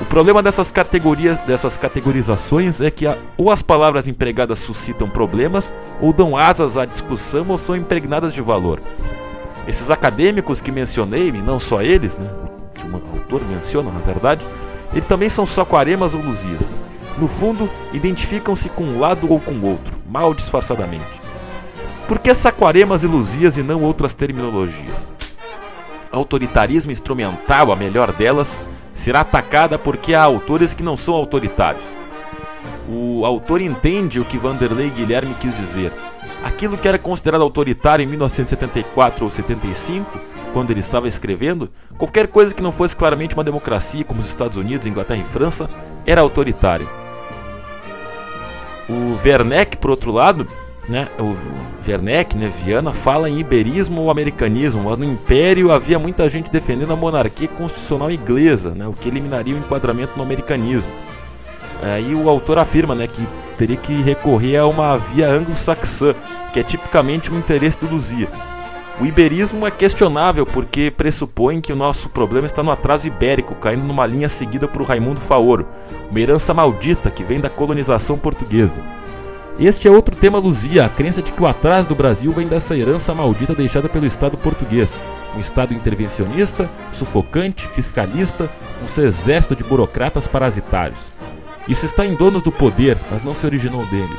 [0.00, 5.72] O problema dessas categorias, dessas categorizações é que a, ou as palavras empregadas suscitam problemas,
[6.00, 8.80] ou dão asas à discussão, ou são impregnadas de valor.
[9.68, 12.28] Esses acadêmicos que mencionei, não só eles, né,
[12.74, 14.44] que o autor menciona na verdade,
[14.92, 16.74] eles também são saquaremas ou luzias.
[17.16, 21.22] No fundo, identificam-se com um lado ou com outro, mal disfarçadamente.
[22.08, 25.14] Por que saquaremas e luzias e não outras terminologias?
[26.14, 28.58] autoritarismo instrumental, a melhor delas,
[28.94, 31.84] será atacada porque há autores que não são autoritários.
[32.88, 35.92] O autor entende o que Vanderlei Guilherme quis dizer.
[36.42, 40.20] Aquilo que era considerado autoritário em 1974 ou 75,
[40.54, 44.56] quando ele estava escrevendo, qualquer coisa que não fosse claramente uma democracia, como os Estados
[44.56, 45.68] Unidos, Inglaterra e França,
[46.06, 46.88] era autoritário.
[48.88, 50.46] O Werneck, por outro lado,
[50.88, 51.34] né, o
[51.86, 56.92] Werneck, né, Viana, fala em iberismo ou americanismo, mas no Império havia muita gente defendendo
[56.92, 60.92] a monarquia constitucional inglesa, né, o que eliminaria o enquadramento no americanismo.
[61.82, 63.26] Aí o autor afirma né, que
[63.58, 66.14] teria que recorrer a uma via anglo-saxã,
[66.52, 68.28] que é tipicamente o interesse do Luzia.
[69.00, 73.82] O iberismo é questionável porque pressupõe que o nosso problema está no atraso ibérico, caindo
[73.82, 75.66] numa linha seguida por Raimundo Faoro,
[76.08, 78.80] uma herança maldita que vem da colonização portuguesa.
[79.58, 82.76] Este é outro tema Luzia, a crença de que o atraso do Brasil vem dessa
[82.76, 84.98] herança maldita deixada pelo Estado português.
[85.36, 88.48] Um Estado intervencionista, sufocante, fiscalista,
[88.82, 91.10] um seu exército de burocratas parasitários.
[91.66, 94.16] Isso está em donos do poder, mas não se originou dele.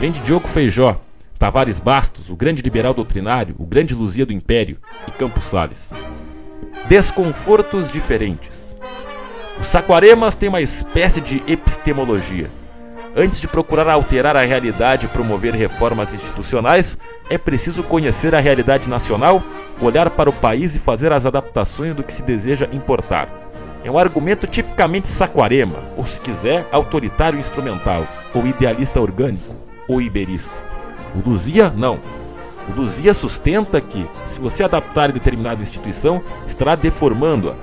[0.00, 0.96] Vem de Diogo Feijó,
[1.42, 4.78] Tavares Bastos, o grande liberal doutrinário, o grande Luzia do Império,
[5.08, 5.92] e Campos Sales.
[6.86, 8.76] Desconfortos diferentes.
[9.58, 12.48] Os saquaremas têm uma espécie de epistemologia
[13.16, 16.96] Antes de procurar alterar a realidade e promover reformas institucionais,
[17.28, 19.42] é preciso conhecer a realidade nacional,
[19.80, 23.28] olhar para o país e fazer as adaptações do que se deseja importar.
[23.82, 29.56] É um argumento tipicamente saquarema, ou se quiser, autoritário instrumental, ou idealista orgânico,
[29.88, 30.71] ou iberista.
[31.14, 31.98] O Luzia, não.
[32.68, 37.54] O Luzia sustenta que, se você adaptar determinada instituição, estará deformando-a,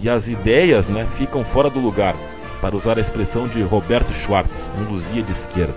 [0.00, 2.14] e as ideias né, ficam fora do lugar,
[2.60, 5.74] para usar a expressão de Roberto Schwartz, um luzia de esquerda.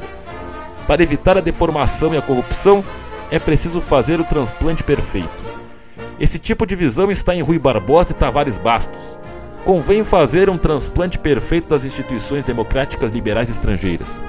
[0.86, 2.84] Para evitar a deformação e a corrupção,
[3.32, 5.44] é preciso fazer o transplante perfeito.
[6.20, 9.18] Esse tipo de visão está em Rui Barbosa e Tavares Bastos.
[9.66, 14.20] Convém fazer um transplante perfeito das instituições democráticas liberais estrangeiras.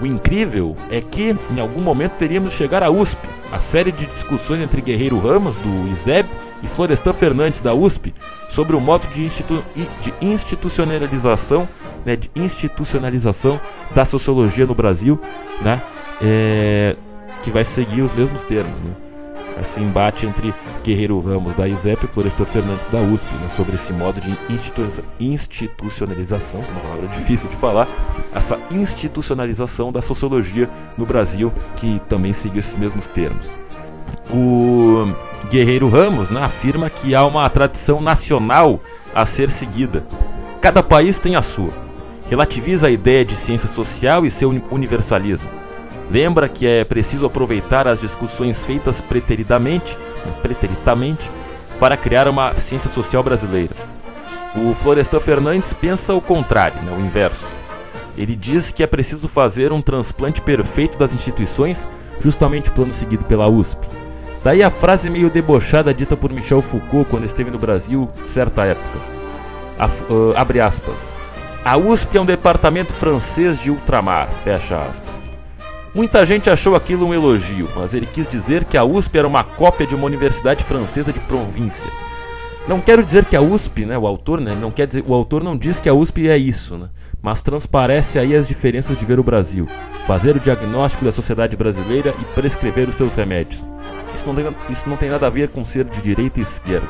[0.00, 3.18] O incrível é que, em algum momento, teríamos de chegar à USP,
[3.50, 6.28] a série de discussões entre Guerreiro Ramos, do ISEB,
[6.62, 8.12] e Florestan Fernandes, da USP,
[8.48, 9.62] sobre o modo de, institu
[10.02, 11.68] de institucionalização,
[12.04, 13.60] né, de institucionalização
[13.94, 15.20] da sociologia no Brasil,
[15.62, 15.80] né,
[16.20, 16.96] é,
[17.42, 18.80] que vai seguir os mesmos termos.
[18.82, 19.07] Né?
[19.60, 23.92] Esse embate entre Guerreiro Ramos da ISEP e Florestor Fernandes da USP né, sobre esse
[23.92, 24.86] modo de institu
[25.18, 27.88] institucionalização, que é uma palavra difícil de falar,
[28.34, 33.58] essa institucionalização da sociologia no Brasil, que também segue esses mesmos termos.
[34.30, 35.12] O
[35.50, 38.80] Guerreiro Ramos né, afirma que há uma tradição nacional
[39.14, 40.06] a ser seguida.
[40.60, 41.70] Cada país tem a sua.
[42.28, 45.57] Relativiza a ideia de ciência social e seu universalismo
[46.10, 49.96] Lembra que é preciso aproveitar as discussões feitas preteritamente,
[50.40, 51.30] preteritamente
[51.78, 53.74] para criar uma ciência social brasileira.
[54.56, 57.46] O Florestan Fernandes pensa o contrário, né, o inverso.
[58.16, 61.86] Ele diz que é preciso fazer um transplante perfeito das instituições,
[62.20, 63.86] justamente o plano seguido pela USP.
[64.42, 68.98] Daí a frase meio debochada dita por Michel Foucault quando esteve no Brasil, certa época.
[69.78, 71.12] A, uh, abre aspas.
[71.64, 75.27] A USP é um departamento francês de ultramar, fecha aspas.
[75.94, 79.42] Muita gente achou aquilo um elogio, mas ele quis dizer que a USP era uma
[79.42, 81.90] cópia de uma universidade francesa de província.
[82.68, 85.42] Não quero dizer que a USP, né, o autor, né, não quer dizer, o autor
[85.42, 86.90] não diz que a USP é isso, né,
[87.22, 89.66] mas transparece aí as diferenças de ver o Brasil,
[90.06, 93.66] fazer o diagnóstico da sociedade brasileira e prescrever os seus remédios.
[94.14, 96.86] Isso não tem, isso não tem nada a ver com ser de direita e esquerda.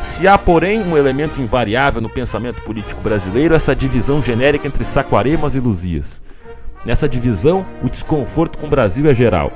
[0.00, 5.56] Se há, porém, um elemento invariável no pensamento político brasileiro, essa divisão genérica entre Saquaremas
[5.56, 6.22] e Luzias.
[6.84, 9.52] Nessa divisão, o desconforto com o Brasil é geral.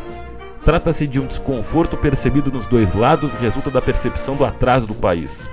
[0.65, 4.95] Trata-se de um desconforto percebido nos dois lados e resulta da percepção do atraso do
[4.95, 5.49] país.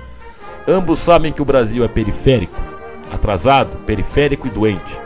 [0.68, 2.54] Ambos sabem que o Brasil é periférico,
[3.10, 4.98] atrasado, periférico e doente.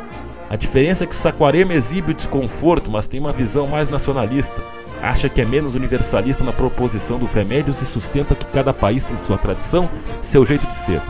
[0.50, 4.60] A diferença é que Saquarema exibe o desconforto, mas tem uma visão mais nacionalista.
[5.02, 9.16] Acha que é menos universalista na proposição dos remédios e sustenta que cada país tem
[9.22, 9.88] sua tradição,
[10.20, 11.00] seu jeito de ser.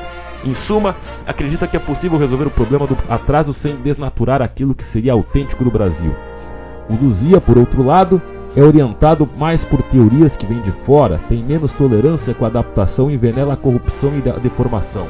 [0.45, 0.95] Em suma,
[1.27, 5.65] acredita que é possível resolver o problema do atraso sem desnaturar aquilo que seria autêntico
[5.65, 6.15] do Brasil.
[6.89, 8.21] O Luzia, por outro lado,
[8.55, 13.11] é orientado mais por teorias que vêm de fora, tem menos tolerância com a adaptação
[13.11, 15.09] e envenena a corrupção e a deformação.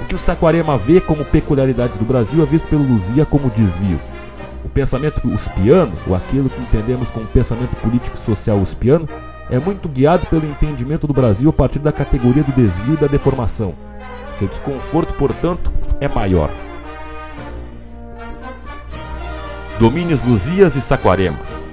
[0.00, 3.98] O que o Saquarema vê como peculiaridades do Brasil é visto pelo Luzia como desvio.
[4.64, 9.08] O pensamento uspiano, ou aquilo que entendemos como pensamento político social uspiano,
[9.50, 13.08] é muito guiado pelo entendimento do Brasil a partir da categoria do desvio e da
[13.08, 13.74] deformação.
[14.32, 16.50] Seu desconforto, portanto, é maior.
[19.78, 21.66] Domínios Luzias e Saquaremas.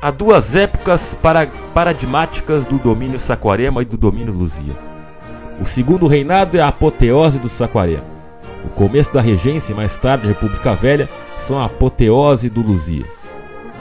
[0.00, 4.74] Há duas épocas para paradigmáticas do domínio Saquarema e do domínio Luzia.
[5.60, 8.04] O segundo reinado é a apoteose do Saquarema.
[8.64, 13.04] O começo da regência e mais tarde a República Velha são a apoteose do Luzia.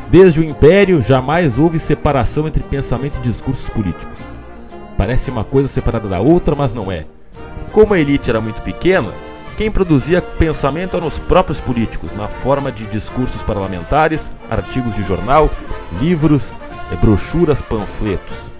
[0.09, 4.19] Desde o Império, jamais houve separação entre pensamento e discursos políticos.
[4.97, 7.05] Parece uma coisa separada da outra, mas não é.
[7.71, 9.11] Como a elite era muito pequena,
[9.55, 15.49] quem produzia pensamento eram os próprios políticos, na forma de discursos parlamentares, artigos de jornal,
[15.99, 16.55] livros,
[17.01, 18.51] brochuras, panfletos.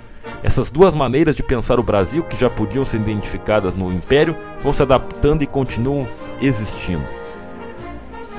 [0.43, 4.73] Essas duas maneiras de pensar o Brasil, que já podiam ser identificadas no Império, vão
[4.73, 6.07] se adaptando e continuam
[6.41, 7.05] existindo.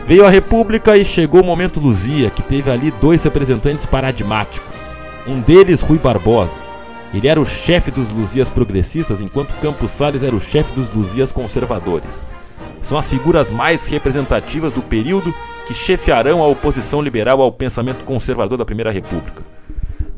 [0.05, 4.77] Veio a República e chegou o momento Luzia, que teve ali dois representantes paradigmáticos.
[5.27, 6.59] Um deles, Rui Barbosa,
[7.13, 11.33] ele era o chefe dos Luzias progressistas, enquanto Campos Salles era o chefe dos Luzias
[11.33, 12.21] conservadores.
[12.83, 15.35] São as figuras mais representativas do período
[15.67, 19.43] que chefiarão a oposição liberal ao pensamento conservador da Primeira República.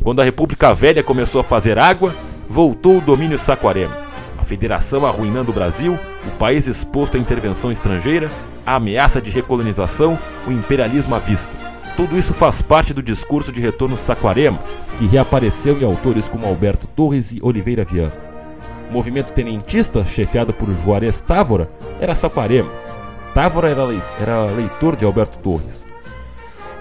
[0.03, 2.15] Quando a República Velha começou a fazer água,
[2.49, 3.97] voltou o domínio saquarema.
[4.39, 8.31] A federação arruinando o Brasil, o país exposto à intervenção estrangeira,
[8.67, 11.70] a ameaça de recolonização, o imperialismo à vista.
[11.97, 14.59] Tudo isso faz parte do discurso de retorno saquarema,
[14.99, 18.13] que reapareceu em autores como Alberto Torres e Oliveira Viana.
[18.89, 22.71] O movimento tenentista, chefiado por Juarez Távora, era saquarema.
[23.35, 23.83] Távora era,
[24.21, 25.85] era leitor de Alberto Torres.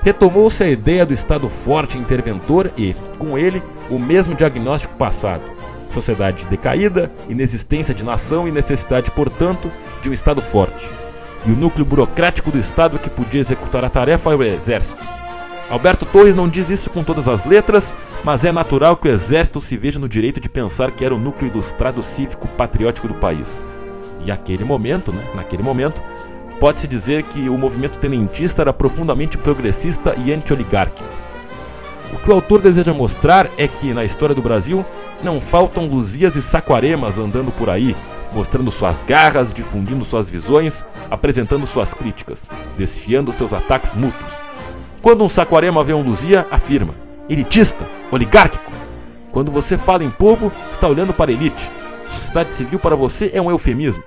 [0.02, 5.44] Retomou-se a ideia do Estado forte interventor e, com ele, o mesmo diagnóstico passado:
[5.92, 9.70] sociedade decaída, inexistência de nação e necessidade, portanto,
[10.02, 10.99] de um Estado forte
[11.46, 15.04] e o núcleo burocrático do Estado que podia executar a tarefa era o Exército.
[15.70, 19.62] Alberto Torres não diz isso com todas as letras, mas é natural que o Exército
[19.62, 23.62] se veja no direito de pensar que era o núcleo ilustrado cívico patriótico do país.
[24.26, 26.02] E aquele momento, né, naquele momento,
[26.60, 31.08] pode-se dizer que o movimento tenentista era profundamente progressista e anti-oligárquico.
[32.12, 34.84] O que o autor deseja mostrar é que, na história do Brasil,
[35.24, 37.96] não faltam Luzias e Saquaremas andando por aí,
[38.34, 44.32] mostrando suas garras, difundindo suas visões, apresentando suas críticas, desfiando seus ataques mútuos.
[45.02, 46.94] Quando um saquarema vê um Luzia, afirma:
[47.30, 48.72] elitista, oligárquico.
[49.32, 51.70] Quando você fala em povo, está olhando para a elite.
[52.08, 54.04] Sociedade civil para você é um eufemismo.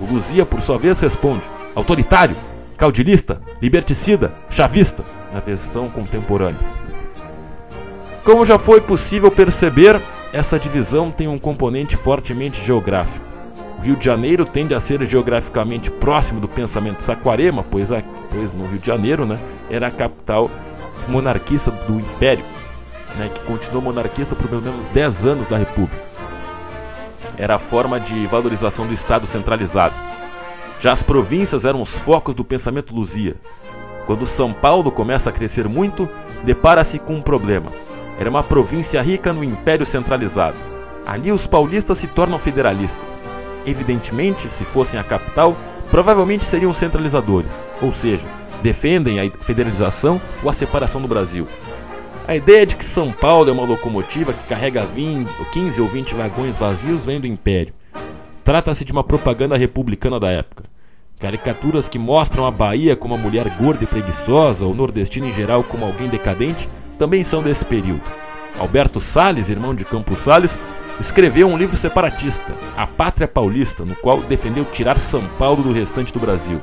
[0.00, 2.36] O Luzia, por sua vez, responde: autoritário,
[2.76, 5.04] caudilista, liberticida, chavista.
[5.32, 6.60] na versão contemporânea.
[8.24, 10.00] Como já foi possível perceber,
[10.32, 13.27] essa divisão tem um componente fortemente geográfico.
[13.78, 18.52] O Rio de Janeiro tende a ser geograficamente próximo do pensamento saquarema, pois, a, pois
[18.52, 19.38] no Rio de Janeiro né,
[19.70, 20.50] era a capital
[21.06, 22.44] monarquista do Império,
[23.16, 26.02] né, que continuou monarquista por pelo menos 10 anos da República.
[27.36, 29.94] Era a forma de valorização do Estado centralizado.
[30.80, 33.36] Já as províncias eram os focos do pensamento luzia.
[34.06, 36.08] Quando São Paulo começa a crescer muito,
[36.42, 37.70] depara-se com um problema.
[38.18, 40.56] Era uma província rica no império centralizado.
[41.06, 43.20] Ali os paulistas se tornam federalistas.
[43.68, 45.54] Evidentemente, se fossem a capital,
[45.90, 47.52] provavelmente seriam centralizadores,
[47.82, 48.26] ou seja,
[48.62, 51.46] defendem a federalização ou a separação do Brasil.
[52.26, 56.14] A ideia de que São Paulo é uma locomotiva que carrega 20, 15 ou 20
[56.14, 57.74] vagões vazios vem do Império.
[58.42, 60.64] Trata-se de uma propaganda republicana da época.
[61.18, 65.62] Caricaturas que mostram a Bahia como uma mulher gorda e preguiçosa, ou nordestino em geral
[65.62, 66.66] como alguém decadente,
[66.98, 68.02] também são desse período.
[68.58, 70.60] Alberto Salles, irmão de Campos Salles,
[71.00, 76.12] escreveu um livro separatista, A Pátria Paulista, no qual defendeu tirar São Paulo do restante
[76.12, 76.60] do Brasil.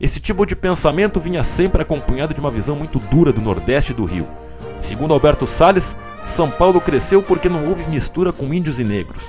[0.00, 3.94] Esse tipo de pensamento vinha sempre acompanhado de uma visão muito dura do Nordeste e
[3.94, 4.26] do Rio.
[4.80, 5.94] Segundo Alberto Salles,
[6.26, 9.24] São Paulo cresceu porque não houve mistura com índios e negros.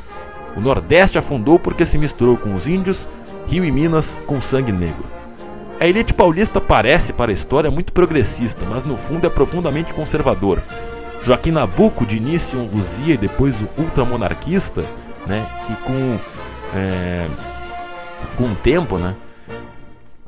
[0.56, 3.08] O Nordeste afundou porque se misturou com os índios,
[3.48, 5.04] Rio e Minas com sangue negro.
[5.80, 10.62] A elite paulista parece, para a história, muito progressista, mas no fundo é profundamente conservador.
[11.24, 14.84] Joaquim Nabuco, de início um luzia e depois o ultramonarquista,
[15.26, 16.20] né, que com,
[16.76, 17.28] é,
[18.36, 19.16] com o tempo, né,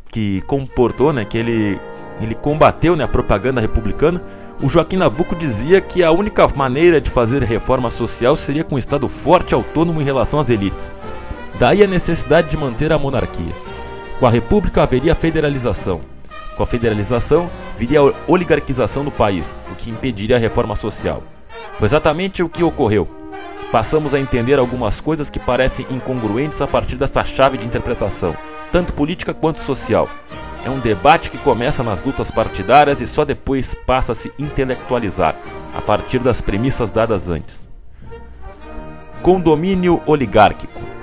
[0.09, 1.79] que comportou, né, que ele,
[2.21, 4.21] ele combateu né, a propaganda republicana,
[4.63, 8.79] o Joaquim Nabuco dizia que a única maneira de fazer reforma social seria com um
[8.79, 10.95] Estado forte e autônomo em relação às elites.
[11.59, 13.53] Daí a necessidade de manter a monarquia.
[14.17, 16.14] Com a república haveria federalização.
[16.55, 21.21] Com a federalização, viria a oligarquização do país, o que impediria a reforma social.
[21.77, 23.07] Foi exatamente o que ocorreu.
[23.71, 28.35] Passamos a entender algumas coisas que parecem incongruentes a partir desta chave de interpretação,
[28.71, 30.07] tanto política quanto social.
[30.63, 35.35] É um debate que começa nas lutas partidárias e só depois passa a se intelectualizar,
[35.75, 37.67] a partir das premissas dadas antes.
[39.21, 40.94] Condomínio oligárquico.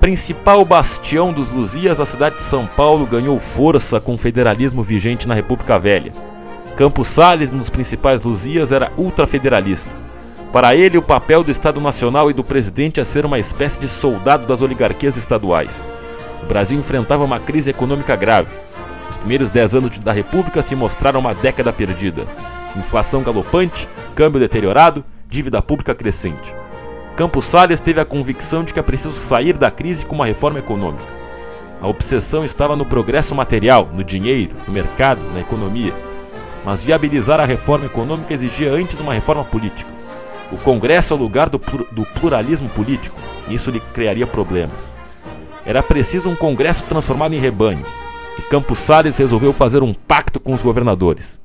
[0.00, 5.26] Principal bastião dos Luzias, a cidade de São Paulo ganhou força com o federalismo vigente
[5.26, 6.12] na República Velha.
[6.76, 9.90] Campos Salles, um dos principais Luzias, era ultrafederalista.
[10.52, 13.88] Para ele, o papel do Estado Nacional e do presidente é ser uma espécie de
[13.88, 15.86] soldado das oligarquias estaduais.
[16.44, 18.54] O Brasil enfrentava uma crise econômica grave.
[19.10, 22.22] Os primeiros dez anos da República se mostraram uma década perdida.
[22.76, 26.54] Inflação galopante, câmbio deteriorado, dívida pública crescente.
[27.18, 30.60] Campos Salles teve a convicção de que é preciso sair da crise com uma reforma
[30.60, 31.02] econômica.
[31.80, 35.92] A obsessão estava no progresso material, no dinheiro, no mercado, na economia.
[36.64, 39.90] Mas viabilizar a reforma econômica exigia antes uma reforma política.
[40.52, 41.58] O Congresso é o lugar do,
[41.90, 44.94] do pluralismo político, e isso lhe criaria problemas.
[45.66, 47.84] Era preciso um Congresso transformado em rebanho,
[48.38, 51.40] e Campos Salles resolveu fazer um pacto com os governadores.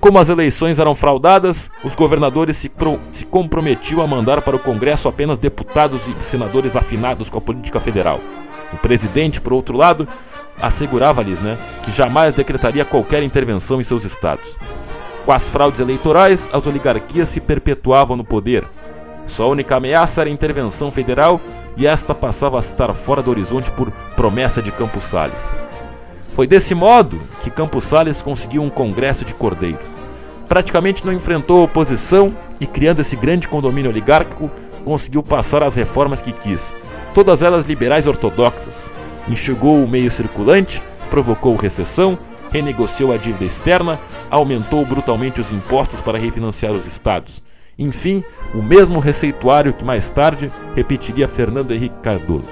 [0.00, 4.58] Como as eleições eram fraudadas, os governadores se, pro, se comprometiam a mandar para o
[4.58, 8.20] Congresso apenas deputados e senadores afinados com a política federal.
[8.72, 10.06] O presidente, por outro lado,
[10.60, 14.56] assegurava-lhes né, que jamais decretaria qualquer intervenção em seus estados.
[15.24, 18.64] Com as fraudes eleitorais, as oligarquias se perpetuavam no poder.
[19.26, 21.40] Sua única ameaça era a intervenção federal
[21.76, 25.56] e esta passava a estar fora do horizonte por promessa de Campos Salles.
[26.38, 29.90] Foi desse modo que Campos Salles conseguiu um congresso de cordeiros.
[30.46, 34.48] Praticamente não enfrentou oposição e, criando esse grande condomínio oligárquico,
[34.84, 36.72] conseguiu passar as reformas que quis,
[37.12, 38.88] todas elas liberais ortodoxas.
[39.28, 40.80] Enxugou o meio circulante,
[41.10, 42.16] provocou recessão,
[42.52, 43.98] renegociou a dívida externa,
[44.30, 47.42] aumentou brutalmente os impostos para refinanciar os estados.
[47.76, 48.22] Enfim,
[48.54, 52.46] o mesmo receituário que mais tarde repetiria Fernando Henrique Cardoso.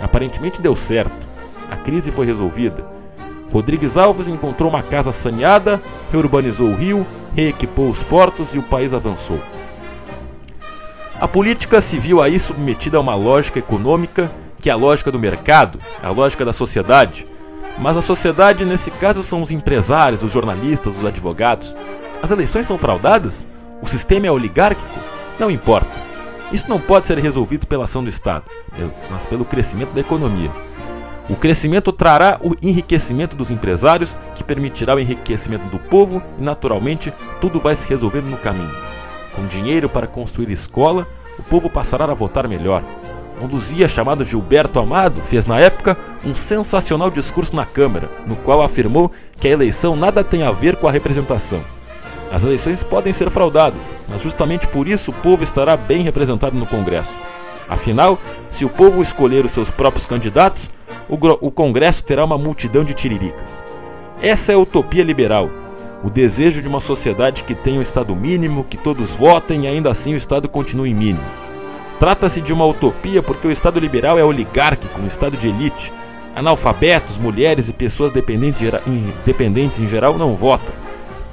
[0.00, 1.26] Aparentemente deu certo.
[1.68, 2.96] A crise foi resolvida
[3.52, 5.80] Rodrigues Alves encontrou uma casa saneada,
[6.12, 9.40] reurbanizou o rio, reequipou os portos e o país avançou.
[11.20, 14.30] A política se viu aí submetida a uma lógica econômica
[14.60, 17.26] que é a lógica do mercado, a lógica da sociedade.
[17.78, 21.76] Mas a sociedade, nesse caso, são os empresários, os jornalistas, os advogados.
[22.20, 23.46] As eleições são fraudadas?
[23.80, 24.98] O sistema é oligárquico?
[25.38, 26.02] Não importa.
[26.50, 28.44] Isso não pode ser resolvido pela ação do Estado,
[29.10, 30.50] mas pelo crescimento da economia.
[31.28, 37.12] O crescimento trará o enriquecimento dos empresários, que permitirá o enriquecimento do povo e, naturalmente,
[37.40, 38.74] tudo vai se resolvendo no caminho.
[39.34, 41.06] Com dinheiro para construir escola,
[41.38, 42.82] o povo passará a votar melhor.
[43.40, 48.62] um Luzia chamado Gilberto Amado fez na época um sensacional discurso na Câmara, no qual
[48.62, 51.60] afirmou que a eleição nada tem a ver com a representação.
[52.32, 56.66] As eleições podem ser fraudadas, mas justamente por isso o povo estará bem representado no
[56.66, 57.14] Congresso.
[57.68, 58.18] Afinal,
[58.50, 60.68] se o povo escolher os seus próprios candidatos,
[61.08, 63.62] o, Congresso terá uma multidão de tiriricas.
[64.20, 65.50] Essa é a utopia liberal,
[66.02, 69.90] o desejo de uma sociedade que tenha um Estado mínimo, que todos votem e ainda
[69.90, 71.24] assim o Estado continue mínimo.
[71.98, 75.92] Trata-se de uma utopia porque o Estado liberal é oligárquico, um Estado de elite.
[76.36, 78.62] Analfabetos, mulheres e pessoas dependentes,
[79.24, 80.72] dependentes em geral não votam.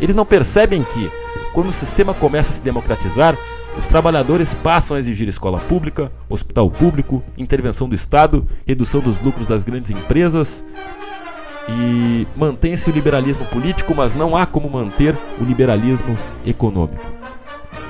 [0.02, 1.12] Eles não percebem que,
[1.54, 3.38] quando o sistema começa a se democratizar,
[3.78, 9.48] os trabalhadores passam a exigir escola pública, hospital público, intervenção do Estado, redução dos lucros
[9.48, 10.64] das grandes empresas
[11.68, 17.04] e mantém-se o liberalismo político, mas não há como manter o liberalismo econômico.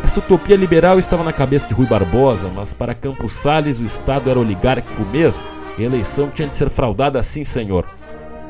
[0.03, 4.29] Essa utopia liberal estava na cabeça de Rui Barbosa, mas para Campos Salles o Estado
[4.29, 5.41] era oligárquico mesmo
[5.77, 7.85] e a eleição tinha de ser fraudada assim, senhor.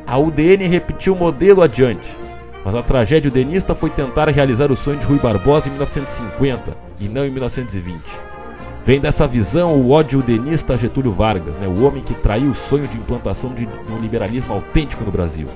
[0.06, 2.16] A UDN repetiu o modelo adiante,
[2.66, 7.08] mas a tragédia udenista foi tentar realizar o sonho de Rui Barbosa em 1950 e
[7.08, 8.02] não em 1920.
[8.84, 12.56] Vem dessa visão o ódio udenista a Getúlio Vargas, né, o homem que traiu o
[12.56, 15.48] sonho de implantação de um liberalismo autêntico no Brasil.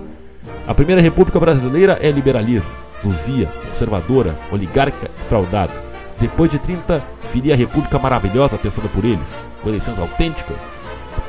[0.68, 2.70] A primeira república brasileira é liberalismo,
[3.04, 5.74] luzia, conservadora, oligárquica e fraudada.
[6.20, 7.02] Depois de 30,
[7.34, 10.80] viria a república maravilhosa pensada por eles, com eleições autênticas,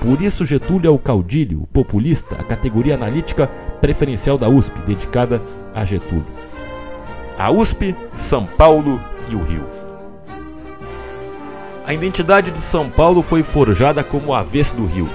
[0.00, 3.50] por isso, Getúlio é o caudilho, o populista, a categoria analítica
[3.80, 5.42] preferencial da USP, dedicada
[5.74, 6.26] a Getúlio.
[7.38, 9.64] A USP, São Paulo e o Rio.
[11.86, 15.08] A identidade de São Paulo foi forjada como o avesso do Rio.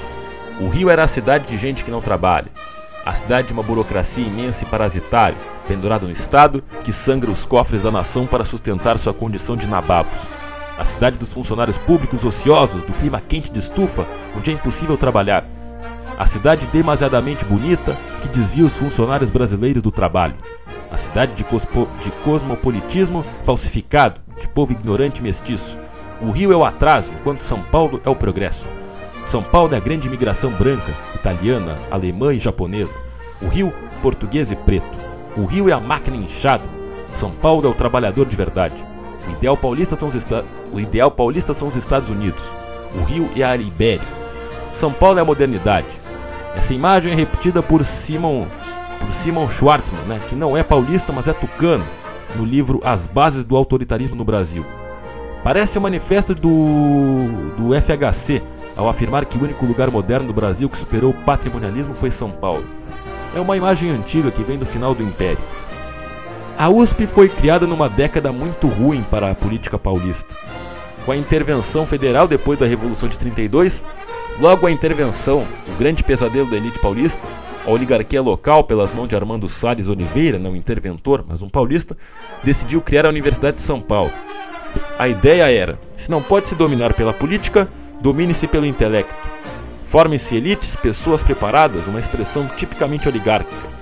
[0.59, 2.47] O Rio era a cidade de gente que não trabalha,
[3.05, 5.37] a cidade de uma burocracia imensa e parasitária,
[5.67, 10.19] pendurada no Estado, que sangra os cofres da nação para sustentar sua condição de nababos
[10.77, 14.05] a cidade dos funcionários públicos ociosos, do clima quente de estufa,
[14.35, 15.45] onde é impossível trabalhar.
[16.17, 20.35] A cidade demasiadamente bonita que desvia os funcionários brasileiros do trabalho.
[20.89, 25.77] A cidade de, de cosmopolitismo falsificado, de povo ignorante e mestiço.
[26.21, 28.65] O Rio é o atraso, enquanto São Paulo é o progresso.
[29.25, 32.97] São Paulo é a grande imigração branca, italiana, alemã e japonesa.
[33.41, 34.97] O Rio, português e preto.
[35.35, 36.63] O Rio é a máquina inchada.
[37.11, 38.75] São Paulo é o trabalhador de verdade.
[39.27, 40.15] O ideal paulista são os,
[40.71, 42.43] o ideal paulista são os Estados Unidos.
[42.95, 44.07] O Rio é a Ibéria.
[44.71, 46.04] São Paulo é a modernidade.
[46.57, 48.45] Essa imagem é repetida por Simon,
[48.99, 51.85] por Simon Schwartzman, né, que não é paulista, mas é tucano,
[52.35, 54.65] no livro As Bases do Autoritarismo no Brasil.
[55.43, 58.41] Parece o um manifesto do, do FHC
[58.75, 62.31] ao afirmar que o único lugar moderno do Brasil que superou o patrimonialismo foi São
[62.31, 62.65] Paulo.
[63.35, 65.39] É uma imagem antiga que vem do final do Império.
[66.57, 70.33] A USP foi criada numa década muito ruim para a política paulista.
[71.05, 73.83] Com a intervenção federal depois da Revolução de 32,
[74.39, 77.25] logo a intervenção, o grande pesadelo da elite paulista,
[77.65, 81.97] a oligarquia local, pelas mãos de Armando Salles Oliveira, não interventor, mas um paulista,
[82.43, 84.11] decidiu criar a Universidade de São Paulo.
[84.99, 87.67] A ideia era: se não pode se dominar pela política,
[88.01, 89.15] domine-se pelo intelecto.
[89.83, 93.75] Formem-se elites, pessoas preparadas, uma expressão tipicamente oligárquica.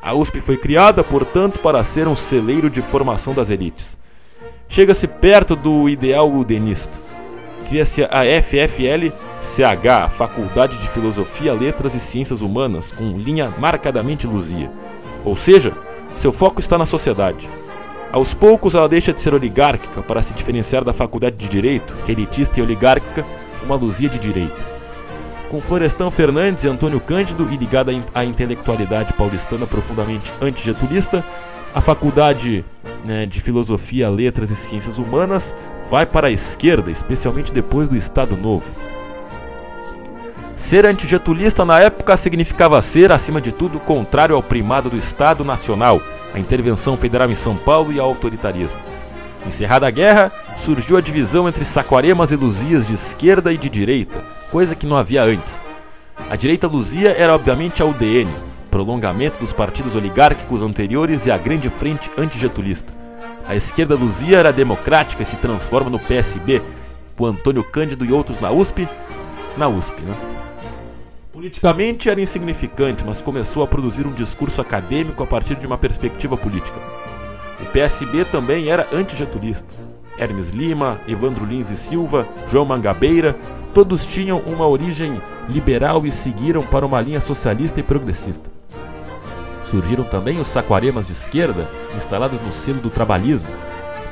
[0.00, 3.98] A USP foi criada, portanto, para ser um celeiro de formação das elites.
[4.68, 7.05] Chega-se perto do ideal udenista.
[7.68, 14.70] Cria-se a FFL-CH, a Faculdade de Filosofia, Letras e Ciências Humanas, com linha marcadamente luzia.
[15.24, 15.72] Ou seja,
[16.14, 17.48] seu foco está na sociedade.
[18.12, 22.12] Aos poucos ela deixa de ser oligárquica para se diferenciar da Faculdade de Direito, que
[22.12, 23.24] é elitista e oligárquica,
[23.64, 24.76] uma luzia de direito
[25.50, 31.24] com Florestan Fernandes e Antônio Cândido e ligada à intelectualidade paulistana profundamente antigetulista,
[31.76, 32.64] a Faculdade
[33.04, 35.54] né, de Filosofia, Letras e Ciências Humanas
[35.90, 38.64] vai para a esquerda, especialmente depois do Estado Novo.
[40.56, 46.00] Ser antigetulista na época significava ser, acima de tudo, contrário ao primado do Estado Nacional,
[46.32, 48.78] à intervenção federal em São Paulo e ao autoritarismo.
[49.46, 54.24] Encerrada a guerra, surgiu a divisão entre Saquaremas e Luzias de esquerda e de direita,
[54.50, 55.62] coisa que não havia antes.
[56.30, 58.30] A direita luzia era obviamente a UDN,
[58.76, 62.92] prolongamento dos partidos oligárquicos anteriores e a grande frente antigetulista.
[63.46, 66.60] A esquerda luzia era democrática e se transforma no PSB,
[67.16, 68.86] com Antônio Cândido e outros na USP,
[69.56, 70.14] na USP, né?
[71.32, 76.36] Politicamente era insignificante, mas começou a produzir um discurso acadêmico a partir de uma perspectiva
[76.36, 76.78] política.
[77.58, 79.72] O PSB também era antigetulista.
[80.18, 83.38] Hermes Lima, Evandro Lins e Silva, João Mangabeira,
[83.72, 85.18] todos tinham uma origem
[85.48, 88.55] liberal e seguiram para uma linha socialista e progressista.
[89.70, 93.48] Surgiram também os saquaremas de esquerda, instalados no selo do trabalhismo.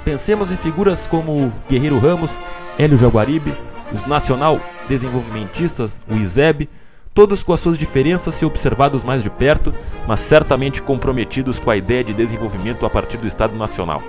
[0.05, 2.39] Pensemos em figuras como Guerreiro Ramos,
[2.79, 3.55] Hélio Jaguaribe,
[3.93, 6.69] os nacional desenvolvimentistas, o ISEB,
[7.15, 9.73] todos com as suas diferenças se observados mais de perto,
[10.07, 14.03] mas certamente comprometidos com a ideia de desenvolvimento a partir do Estado Nacional.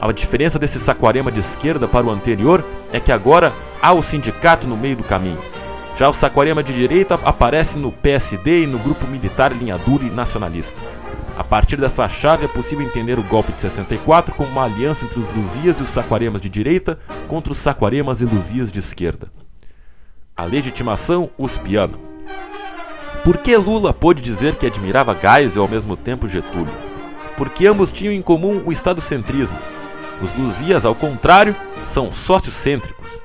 [0.00, 4.66] A diferença desse Saquarema de esquerda para o anterior é que agora há o sindicato
[4.66, 5.38] no meio do caminho.
[5.96, 10.10] Já o Saquarema de direita aparece no PSD e no grupo militar linha dura e
[10.10, 10.76] nacionalista.
[11.36, 15.18] A partir dessa chave é possível entender o golpe de 64 como uma aliança entre
[15.20, 19.28] os Luzias e os Saquaremas de direita contra os Saquaremas e Luzias de esquerda.
[20.36, 21.94] A legitimação uspiana.
[23.24, 26.72] Por que Lula pôde dizer que admirava Geisel e ao mesmo tempo Getúlio?
[27.36, 29.56] Porque ambos tinham em comum o estadocentrismo.
[30.20, 31.54] Os Luzias, ao contrário,
[31.86, 33.20] são sociocêntricos.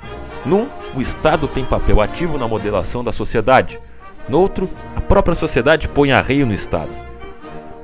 [0.45, 0.67] Num,
[0.97, 3.79] o Estado tem papel ativo na modelação da sociedade.
[4.27, 6.89] No outro, a própria sociedade põe arreio no Estado.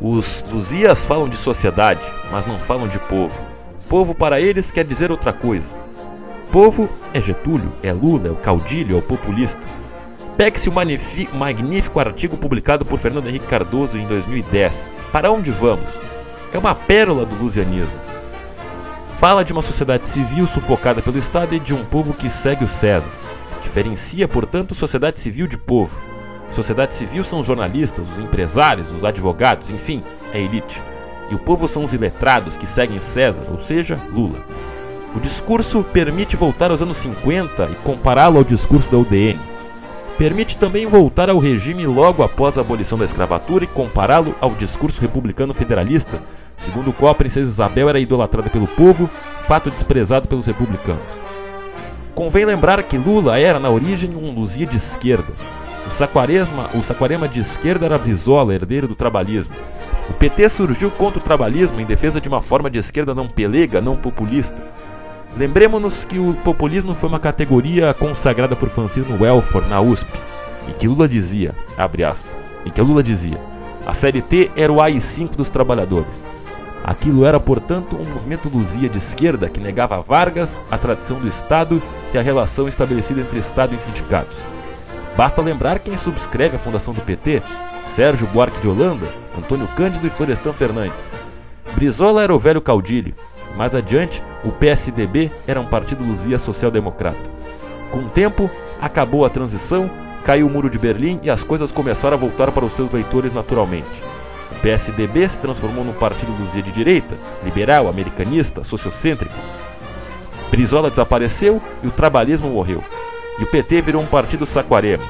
[0.02, 2.02] Os Luzias falam de sociedade,
[2.32, 3.40] mas não falam de povo.
[3.88, 5.76] Povo para eles quer dizer outra coisa.
[6.52, 9.62] Povo é Getúlio, é Lula, é o caudilho, é o populista.
[10.36, 10.74] Pegue-se o
[11.38, 14.92] magnífico artigo publicado por Fernando Henrique Cardoso em 2010.
[15.12, 16.00] Para onde vamos?
[16.52, 18.13] É uma pérola do lusianismo.
[19.24, 22.68] Fala de uma sociedade civil sufocada pelo Estado e de um povo que segue o
[22.68, 23.10] César.
[23.62, 25.98] Diferencia, portanto, sociedade civil de povo.
[26.52, 30.04] Sociedade civil são os jornalistas, os empresários, os advogados, enfim,
[30.34, 30.82] a elite.
[31.32, 34.46] E o povo são os iletrados que seguem César, ou seja, Lula.
[35.16, 39.40] O discurso permite voltar aos anos 50 e compará-lo ao discurso da UDN.
[40.18, 45.00] Permite também voltar ao regime logo após a abolição da escravatura e compará-lo ao discurso
[45.00, 46.22] republicano federalista,
[46.58, 49.10] segundo o qual a princesa Isabel era idolatrada pelo povo,
[49.42, 51.22] fato desprezado pelos republicanos.
[52.16, 55.34] Convém lembrar que Lula era, na origem, um luzia de esquerda.
[55.86, 59.54] O o saquarema de esquerda era Brizola, herdeiro do trabalhismo.
[60.10, 63.82] O PT surgiu contra o trabalhismo em defesa de uma forma de esquerda não pelega,
[63.82, 64.62] não populista.
[65.36, 70.08] Lembremos-nos que o populismo foi uma categoria consagrada por Francisco Welford na USP,
[70.70, 73.40] e que Lula dizia, abre aspas, e que Lula dizia,
[73.86, 76.26] a CLT era o AI-5 dos trabalhadores.
[76.84, 81.28] Aquilo era, portanto, um movimento luzia de esquerda que negava a Vargas, a tradição do
[81.28, 81.82] Estado
[82.14, 84.38] e a relação estabelecida entre Estado e sindicatos.
[85.16, 87.42] Basta lembrar quem subscreve a fundação do PT:
[87.84, 89.08] Sérgio Buarque de Holanda,
[89.38, 91.12] Antônio Cândido e Florestan Fernandes.
[91.76, 93.16] Brizola era o velho caudilho,
[93.56, 97.32] mais adiante, o PSDB era um partido luzia social-democrata.
[97.92, 98.50] Com o tempo,
[98.82, 99.90] acabou a transição,
[100.24, 103.32] caiu o muro de Berlim e as coisas começaram a voltar para os seus leitores
[103.32, 104.02] naturalmente.
[104.52, 109.34] O PSDB se transformou num partido luzia de direita, liberal, americanista, sociocêntrico.
[110.50, 112.84] Brizola desapareceu e o trabalhismo morreu.
[113.40, 115.04] E o PT virou um partido saquarema.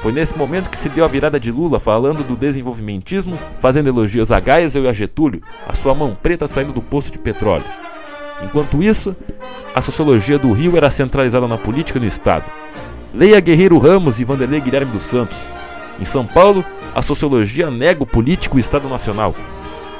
[0.00, 4.32] Foi nesse momento que se deu a virada de Lula falando do desenvolvimentismo, fazendo elogios
[4.32, 7.64] a Geisel e a Getúlio, a sua mão preta saindo do poço de petróleo.
[8.42, 9.14] Enquanto isso,
[9.74, 12.44] a sociologia do Rio era centralizada na política e no Estado.
[13.14, 15.36] Leia Guerreiro Ramos e Vanderlei Guilherme dos Santos.
[16.00, 16.64] Em São Paulo,
[16.94, 19.34] a sociologia nega o político e o Estado Nacional.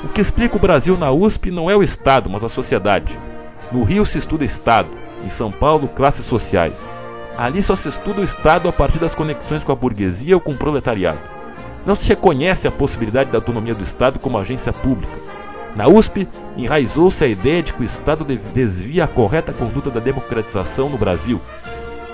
[0.03, 3.19] O que explica o Brasil na USP não é o Estado, mas a sociedade.
[3.71, 4.89] No Rio se estuda Estado,
[5.25, 6.89] em São Paulo, classes sociais.
[7.39, 10.53] Ali só se estuda o Estado a partir das conexões com a burguesia ou com
[10.53, 11.21] o proletariado.
[11.87, 15.13] Não se reconhece a possibilidade da autonomia do Estado como agência pública.
[15.77, 16.27] Na USP,
[16.57, 21.41] enraizou-se a ideia de que o Estado desvia a correta conduta da democratização no Brasil.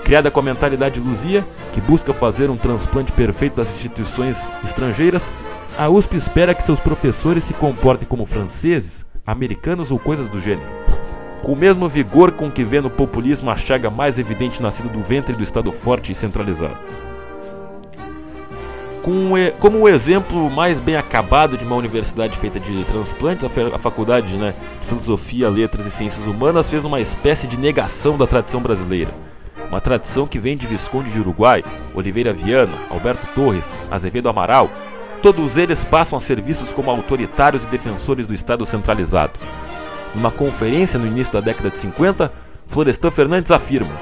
[0.07, 5.29] Criada com a mentalidade luzia, que busca fazer um transplante perfeito das instituições estrangeiras,
[5.77, 10.69] a USP espera que seus professores se comportem como franceses, americanos ou coisas do gênero.
[11.43, 15.03] Com o mesmo vigor com que vê no populismo a chaga mais evidente nascida do
[15.03, 16.77] ventre do Estado forte e centralizado
[19.59, 24.53] como o exemplo mais bem acabado de uma universidade feita de transplantes, a faculdade né,
[24.81, 29.26] de Filosofia, Letras e Ciências Humanas fez uma espécie de negação da tradição brasileira.
[29.69, 31.63] Uma tradição que vem de Visconde de Uruguai,
[31.93, 34.71] Oliveira Viana, Alberto Torres, Azevedo Amaral,
[35.21, 39.33] todos eles passam a ser vistos como autoritários e defensores do Estado centralizado.
[40.15, 42.31] Numa conferência no início da década de 50,
[42.65, 43.93] Florestan Fernandes afirma,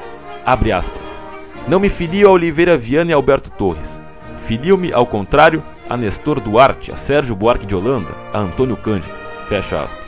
[0.46, 1.20] abre aspas,
[1.68, 4.00] não me filio a Oliveira Viana e Alberto Torres.
[4.44, 9.12] Filio-me, ao contrário, a Nestor Duarte, a Sérgio Buarque de Holanda, a Antônio Cândido.
[9.48, 10.06] Fecha aspas.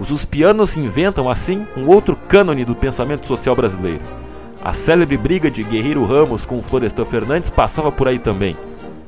[0.00, 4.02] Os uspianos inventam, assim, um outro cânone do pensamento social brasileiro.
[4.64, 8.56] A célebre briga de Guerreiro Ramos com Florestan Fernandes passava por aí também.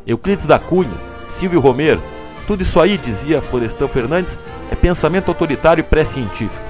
[0.05, 0.91] Euclides da Cunha,
[1.29, 2.03] Silvio Romero,
[2.45, 4.37] tudo isso aí, dizia Florestan Fernandes,
[4.69, 6.61] é pensamento autoritário e pré-científico.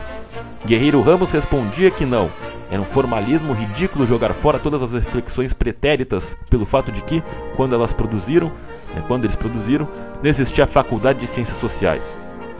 [0.66, 2.30] Guerreiro Ramos respondia que não,
[2.70, 7.22] era um formalismo ridículo jogar fora todas as reflexões pretéritas pelo fato de que,
[7.56, 8.48] quando elas produziram,
[8.94, 9.88] né, quando eles produziram,
[10.22, 12.14] não existia a faculdade de ciências sociais.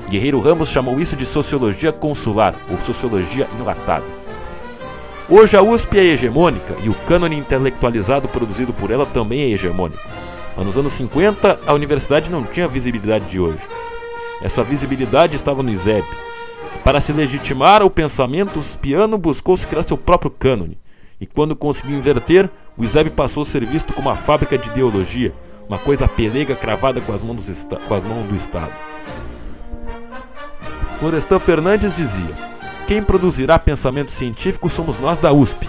[0.09, 4.24] Guerreiro Ramos chamou isso de sociologia consular ou sociologia enlatada.
[5.27, 10.03] Hoje a USP é hegemônica e o cânone intelectualizado produzido por ela também é hegemônico.
[10.55, 13.63] Mas nos anos 50 a universidade não tinha a visibilidade de hoje.
[14.43, 16.07] Essa visibilidade estava no ISEB.
[16.85, 20.77] Para se legitimar o pensamento, o Piano buscou-se criar seu próprio cânone.
[21.19, 25.33] E quando conseguiu inverter, o ISEB passou a ser visto como uma fábrica de ideologia,
[25.67, 28.75] uma coisa pelega cravada com as mãos do, com as mãos do Estado.
[30.99, 32.54] Florestan Fernandes dizia:
[32.87, 35.67] Quem produzirá pensamento científico somos nós da USP.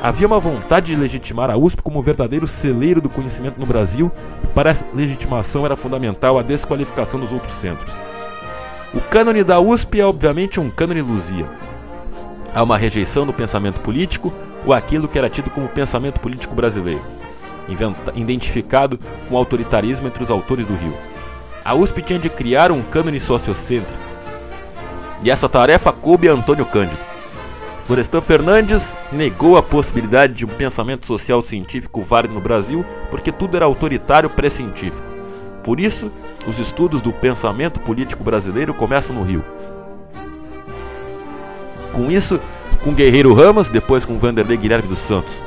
[0.00, 4.10] Havia uma vontade de legitimar a USP como o verdadeiro celeiro do conhecimento no Brasil,
[4.42, 7.92] e para essa legitimação era fundamental a desqualificação dos outros centros.
[8.94, 11.46] O cânone da USP é obviamente um cânone Luzia.
[12.54, 14.32] Há uma rejeição do pensamento político
[14.64, 17.02] ou aquilo que era tido como pensamento político brasileiro,
[18.14, 18.98] identificado
[19.28, 20.94] com o autoritarismo entre os autores do Rio.
[21.62, 24.05] A USP tinha de criar um cânone sociocêntrico.
[25.22, 27.00] E essa tarefa coube a Antônio Cândido.
[27.86, 33.56] Florestan Fernandes negou a possibilidade de um pensamento social científico válido no Brasil porque tudo
[33.56, 35.08] era autoritário pré-científico.
[35.62, 36.10] Por isso,
[36.46, 39.44] os estudos do pensamento político brasileiro começam no Rio.
[41.92, 42.40] Com isso,
[42.82, 45.40] com Guerreiro Ramos, depois com Vanderlei Guilherme dos Santos.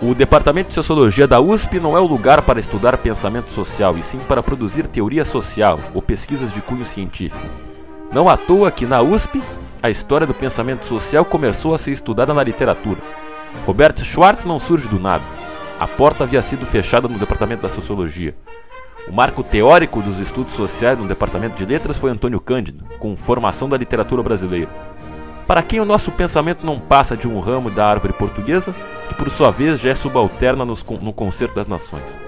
[0.00, 4.02] O Departamento de Sociologia da USP não é o lugar para estudar pensamento social, e
[4.02, 7.67] sim para produzir teoria social ou pesquisas de cunho científico.
[8.12, 9.42] Não à toa que na USP
[9.82, 13.00] a história do pensamento social começou a ser estudada na literatura.
[13.66, 15.22] Roberto Schwartz não surge do nada.
[15.78, 18.34] A porta havia sido fechada no departamento da sociologia.
[19.06, 23.68] O marco teórico dos estudos sociais no departamento de letras foi Antônio Cândido, com formação
[23.68, 24.70] da literatura brasileira.
[25.46, 28.74] Para quem o nosso pensamento não passa de um ramo da árvore portuguesa,
[29.08, 32.18] que por sua vez já é subalterna no concerto das nações.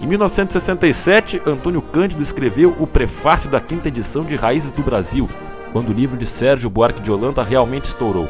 [0.00, 5.28] Em 1967, Antônio Cândido escreveu o prefácio da quinta edição de Raízes do Brasil,
[5.72, 8.28] quando o livro de Sérgio Buarque de Holanda realmente estourou.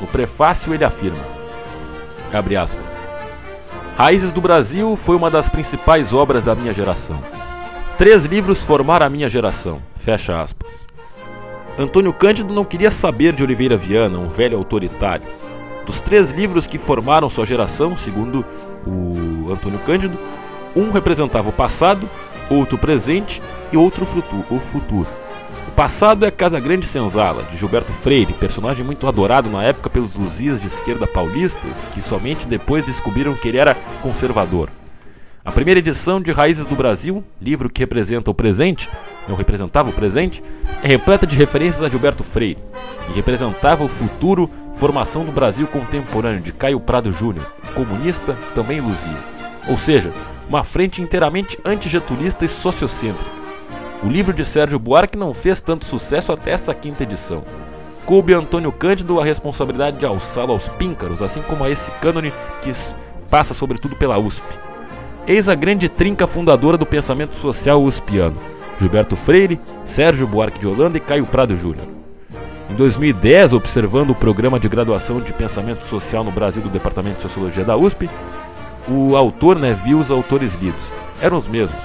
[0.00, 1.18] No prefácio ele afirma,
[2.32, 2.98] abre aspas,
[3.96, 7.18] Raízes do Brasil foi uma das principais obras da minha geração.
[7.96, 10.86] Três livros formaram a minha geração, fecha aspas.
[11.76, 15.26] Antônio Cândido não queria saber de Oliveira Viana, um velho autoritário.
[15.84, 18.46] Dos três livros que formaram sua geração, segundo
[18.86, 20.16] o Antônio Cândido,
[20.80, 22.08] um representava o passado,
[22.50, 24.06] outro o presente e outro
[24.50, 25.08] o futuro
[25.78, 30.60] passado é Casa Grande Senzala, de Gilberto Freire, personagem muito adorado na época pelos luzias
[30.60, 34.70] de esquerda paulistas, que somente depois descobriram que ele era conservador.
[35.44, 38.90] A primeira edição de Raízes do Brasil, livro que representa o presente,
[39.28, 40.42] não representava o presente,
[40.82, 42.58] é repleta de referências a Gilberto Freire
[43.08, 49.22] e representava o futuro formação do Brasil contemporâneo de Caio Prado Júnior, comunista, também luzia.
[49.68, 50.10] Ou seja,
[50.48, 53.38] uma frente inteiramente antigetulista e sociocêntrica
[54.00, 57.42] o livro de Sérgio Buarque não fez tanto sucesso até essa quinta edição.
[58.06, 62.32] Coube Antônio Cândido a responsabilidade de alçá-lo aos píncaros, assim como a esse cânone
[62.62, 62.70] que
[63.28, 64.44] passa sobretudo pela USP.
[65.26, 68.36] Eis a grande trinca fundadora do pensamento social uspiano:
[68.78, 71.86] Gilberto Freire, Sérgio Buarque de Holanda e Caio Prado Júnior.
[72.70, 77.22] Em 2010, observando o programa de graduação de pensamento social no Brasil do Departamento de
[77.22, 78.08] Sociologia da USP,
[78.90, 80.94] o autor né, viu os autores lidos.
[81.20, 81.82] Eram os mesmos.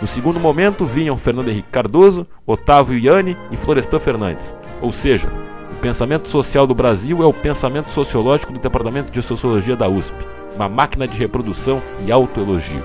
[0.00, 4.54] No segundo momento vinham Fernando Henrique Cardoso, Otávio Iane e Florestan Fernandes.
[4.80, 5.28] Ou seja,
[5.70, 10.16] o pensamento social do Brasil é o pensamento sociológico do Departamento de Sociologia da USP,
[10.56, 12.82] uma máquina de reprodução e autoelogio.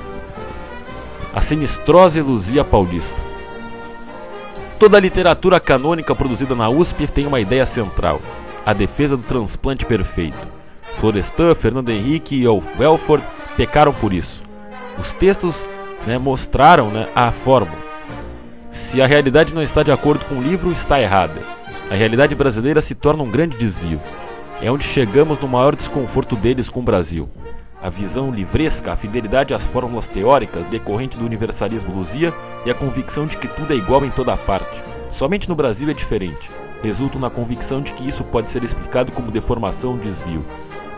[1.34, 3.22] A sinistrosa Luzia Paulista.
[4.78, 8.22] Toda a literatura canônica produzida na USP tem uma ideia central:
[8.66, 10.56] a defesa do transplante perfeito.
[10.96, 13.26] Florestan, Fernando Henrique e Welford
[13.56, 14.44] pecaram por isso.
[14.98, 15.64] Os textos
[16.06, 17.84] né, mostraram né, a fórmula.
[18.72, 21.42] Se a realidade não está de acordo com o livro, está errada.
[21.90, 24.02] A realidade brasileira se torna um grande desvio.
[24.62, 27.30] É onde chegamos no maior desconforto deles com o Brasil.
[27.82, 32.34] A visão livresca, a fidelidade às fórmulas teóricas decorrente do universalismo luzia
[32.66, 34.82] e a convicção de que tudo é igual em toda parte.
[35.10, 36.50] Somente no Brasil é diferente.
[36.82, 40.44] Resultam na convicção de que isso pode ser explicado como deformação ou desvio.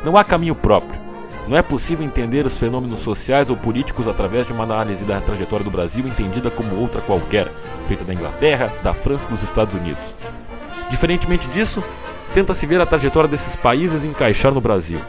[0.04, 1.07] Não há caminho próprio.
[1.48, 5.64] Não é possível entender os fenômenos sociais ou políticos através de uma análise da trajetória
[5.64, 7.50] do Brasil entendida como outra qualquer,
[7.88, 10.14] feita da Inglaterra, da França e dos Estados Unidos.
[10.90, 11.82] Diferentemente disso,
[12.34, 15.00] tenta-se ver a trajetória desses países encaixar no Brasil.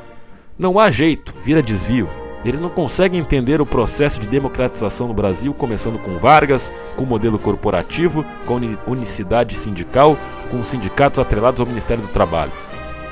[0.57, 2.09] Não há jeito, vira desvio.
[2.45, 7.07] Eles não conseguem entender o processo de democratização no Brasil, começando com Vargas, com o
[7.07, 10.17] modelo corporativo, com unicidade sindical,
[10.53, 12.53] com os sindicatos atrelados ao Ministério do Trabalho.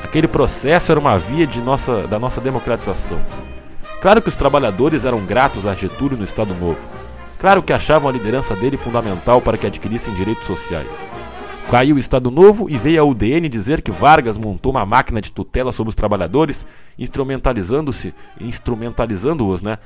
[0.02, 3.18] Aquele processo era uma via nossa, da nossa democratização.
[4.00, 6.78] Claro que os trabalhadores eram gratos a Getúlio no Estado Novo.
[7.38, 10.96] Claro que achavam a liderança dele fundamental para que adquirissem direitos sociais.
[11.70, 15.32] Caiu o Estado Novo e veio a UDN dizer que Vargas montou uma máquina de
[15.32, 16.64] tutela sobre os trabalhadores,
[16.96, 19.78] instrumentalizando-se, instrumentalizando-os, né,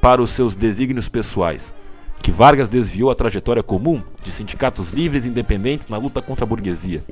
[0.00, 1.74] para os seus desígnios pessoais.
[2.22, 6.48] Que Vargas desviou a trajetória comum de sindicatos livres e independentes na luta contra a
[6.48, 7.04] burguesia.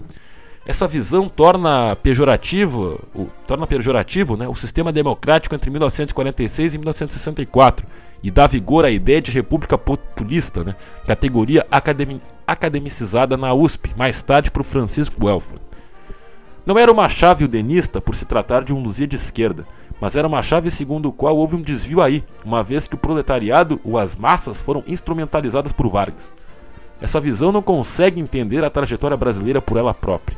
[0.67, 7.87] Essa visão torna pejorativo, o, torna pejorativo né, o sistema democrático entre 1946 e 1964
[8.23, 10.75] e dá vigor à ideia de república populista, né,
[11.07, 15.61] categoria academi academicizada na USP, mais tarde por Francisco Welford.
[16.67, 19.67] Não era uma chave udenista por se tratar de um Luzia de esquerda,
[19.99, 22.99] mas era uma chave segundo o qual houve um desvio aí, uma vez que o
[22.99, 26.33] proletariado ou as massas foram instrumentalizadas por Vargas.
[27.01, 30.37] Essa visão não consegue entender a trajetória brasileira por ela própria.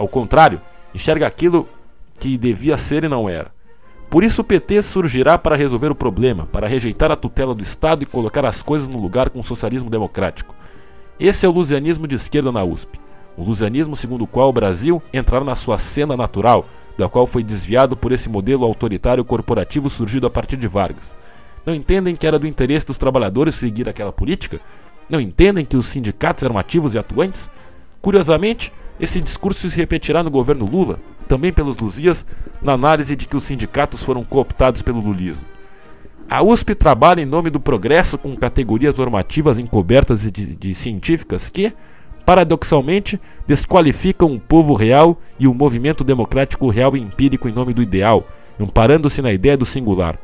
[0.00, 0.62] Ao contrário,
[0.94, 1.68] enxerga aquilo
[2.18, 3.52] que devia ser e não era.
[4.08, 8.02] Por isso o PT surgirá para resolver o problema, para rejeitar a tutela do Estado
[8.02, 10.54] e colocar as coisas no lugar com o socialismo democrático.
[11.18, 12.98] Esse é o lusianismo de esquerda na USP.
[13.36, 16.64] O lusianismo segundo o qual o Brasil entrará na sua cena natural,
[16.96, 21.14] da qual foi desviado por esse modelo autoritário corporativo surgido a partir de Vargas.
[21.66, 24.62] Não entendem que era do interesse dos trabalhadores seguir aquela política?
[25.10, 27.50] Não entendem que os sindicatos eram ativos e atuantes?
[28.00, 32.26] Curiosamente, esse discurso se repetirá no governo Lula, também pelos Luzias,
[32.60, 35.44] na análise de que os sindicatos foram cooptados pelo lulismo.
[36.28, 41.48] A USP trabalha em nome do progresso com categorias normativas encobertas e de, de científicas
[41.48, 41.72] que,
[42.24, 47.82] paradoxalmente, desqualificam o povo real e o movimento democrático real e empírico em nome do
[47.82, 48.28] ideal,
[48.60, 50.18] amparando-se na ideia do singular.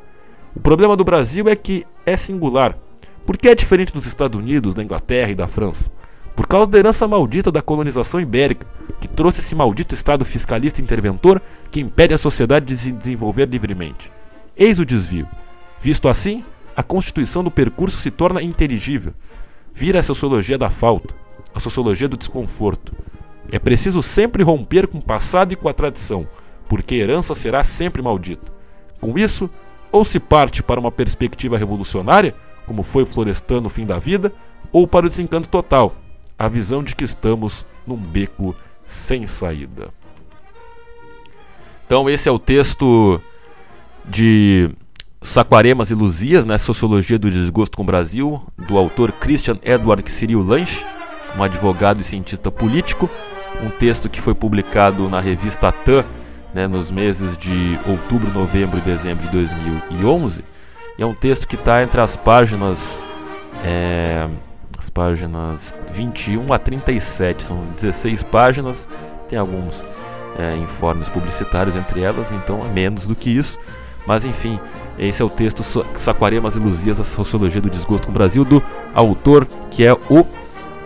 [0.54, 2.78] O problema do Brasil é que é singular,
[3.24, 5.90] porque é diferente dos Estados Unidos, da Inglaterra e da França.
[6.36, 8.66] Por causa da herança maldita da colonização ibérica,
[9.00, 14.12] que trouxe esse maldito Estado fiscalista interventor que impede a sociedade de se desenvolver livremente.
[14.54, 15.26] Eis o desvio.
[15.80, 16.44] Visto assim,
[16.76, 19.14] a constituição do percurso se torna inteligível.
[19.72, 21.14] Vira a sociologia da falta,
[21.54, 22.92] a sociologia do desconforto.
[23.50, 26.28] É preciso sempre romper com o passado e com a tradição,
[26.68, 28.52] porque a herança será sempre maldita.
[29.00, 29.48] Com isso,
[29.90, 32.34] ou se parte para uma perspectiva revolucionária,
[32.66, 34.32] como foi Florestan no fim da vida,
[34.70, 35.94] ou para o desencanto total,
[36.38, 38.54] a visão de que estamos num beco
[38.86, 39.88] sem saída.
[41.86, 43.20] Então, esse é o texto
[44.04, 44.70] de
[45.22, 50.42] Saquaremas e Luzias, né, Sociologia do Desgosto com o Brasil, do autor Christian Edward Cyril
[50.42, 50.84] Lange,
[51.36, 53.08] um advogado e cientista político.
[53.62, 56.04] Um texto que foi publicado na revista TAN
[56.52, 60.44] né, nos meses de outubro, novembro e dezembro de 2011.
[60.98, 63.02] E é um texto que está entre as páginas
[63.64, 64.26] é,
[64.86, 68.88] as páginas 21 a 37, são 16 páginas,
[69.28, 69.84] tem alguns
[70.38, 73.58] é, informes publicitários entre elas, então é menos do que isso.
[74.06, 74.60] Mas enfim,
[74.96, 75.64] esse é o texto
[75.96, 78.62] Saquaremas e Luzias, a Sociologia do Desgosto com o Brasil, do
[78.94, 80.24] autor que é o.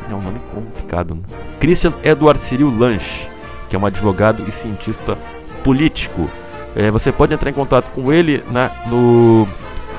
[0.09, 1.22] É um nome complicado, né?
[1.61, 3.28] Christian Edward Cyril Lange,
[3.68, 5.16] que é um advogado e cientista
[5.62, 6.30] político.
[6.74, 9.46] É, você pode entrar em contato com ele na, no,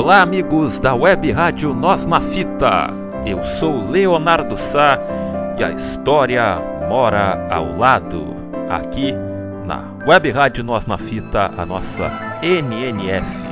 [0.06, 2.93] Olá, amigos da Web Rádio Nós na Fita.
[3.26, 4.99] Eu sou Leonardo Sá
[5.58, 8.36] e a história mora ao lado,
[8.70, 9.16] aqui
[9.66, 12.12] na Web Rádio Nós na Fita, a nossa
[12.43, 13.45] NNF.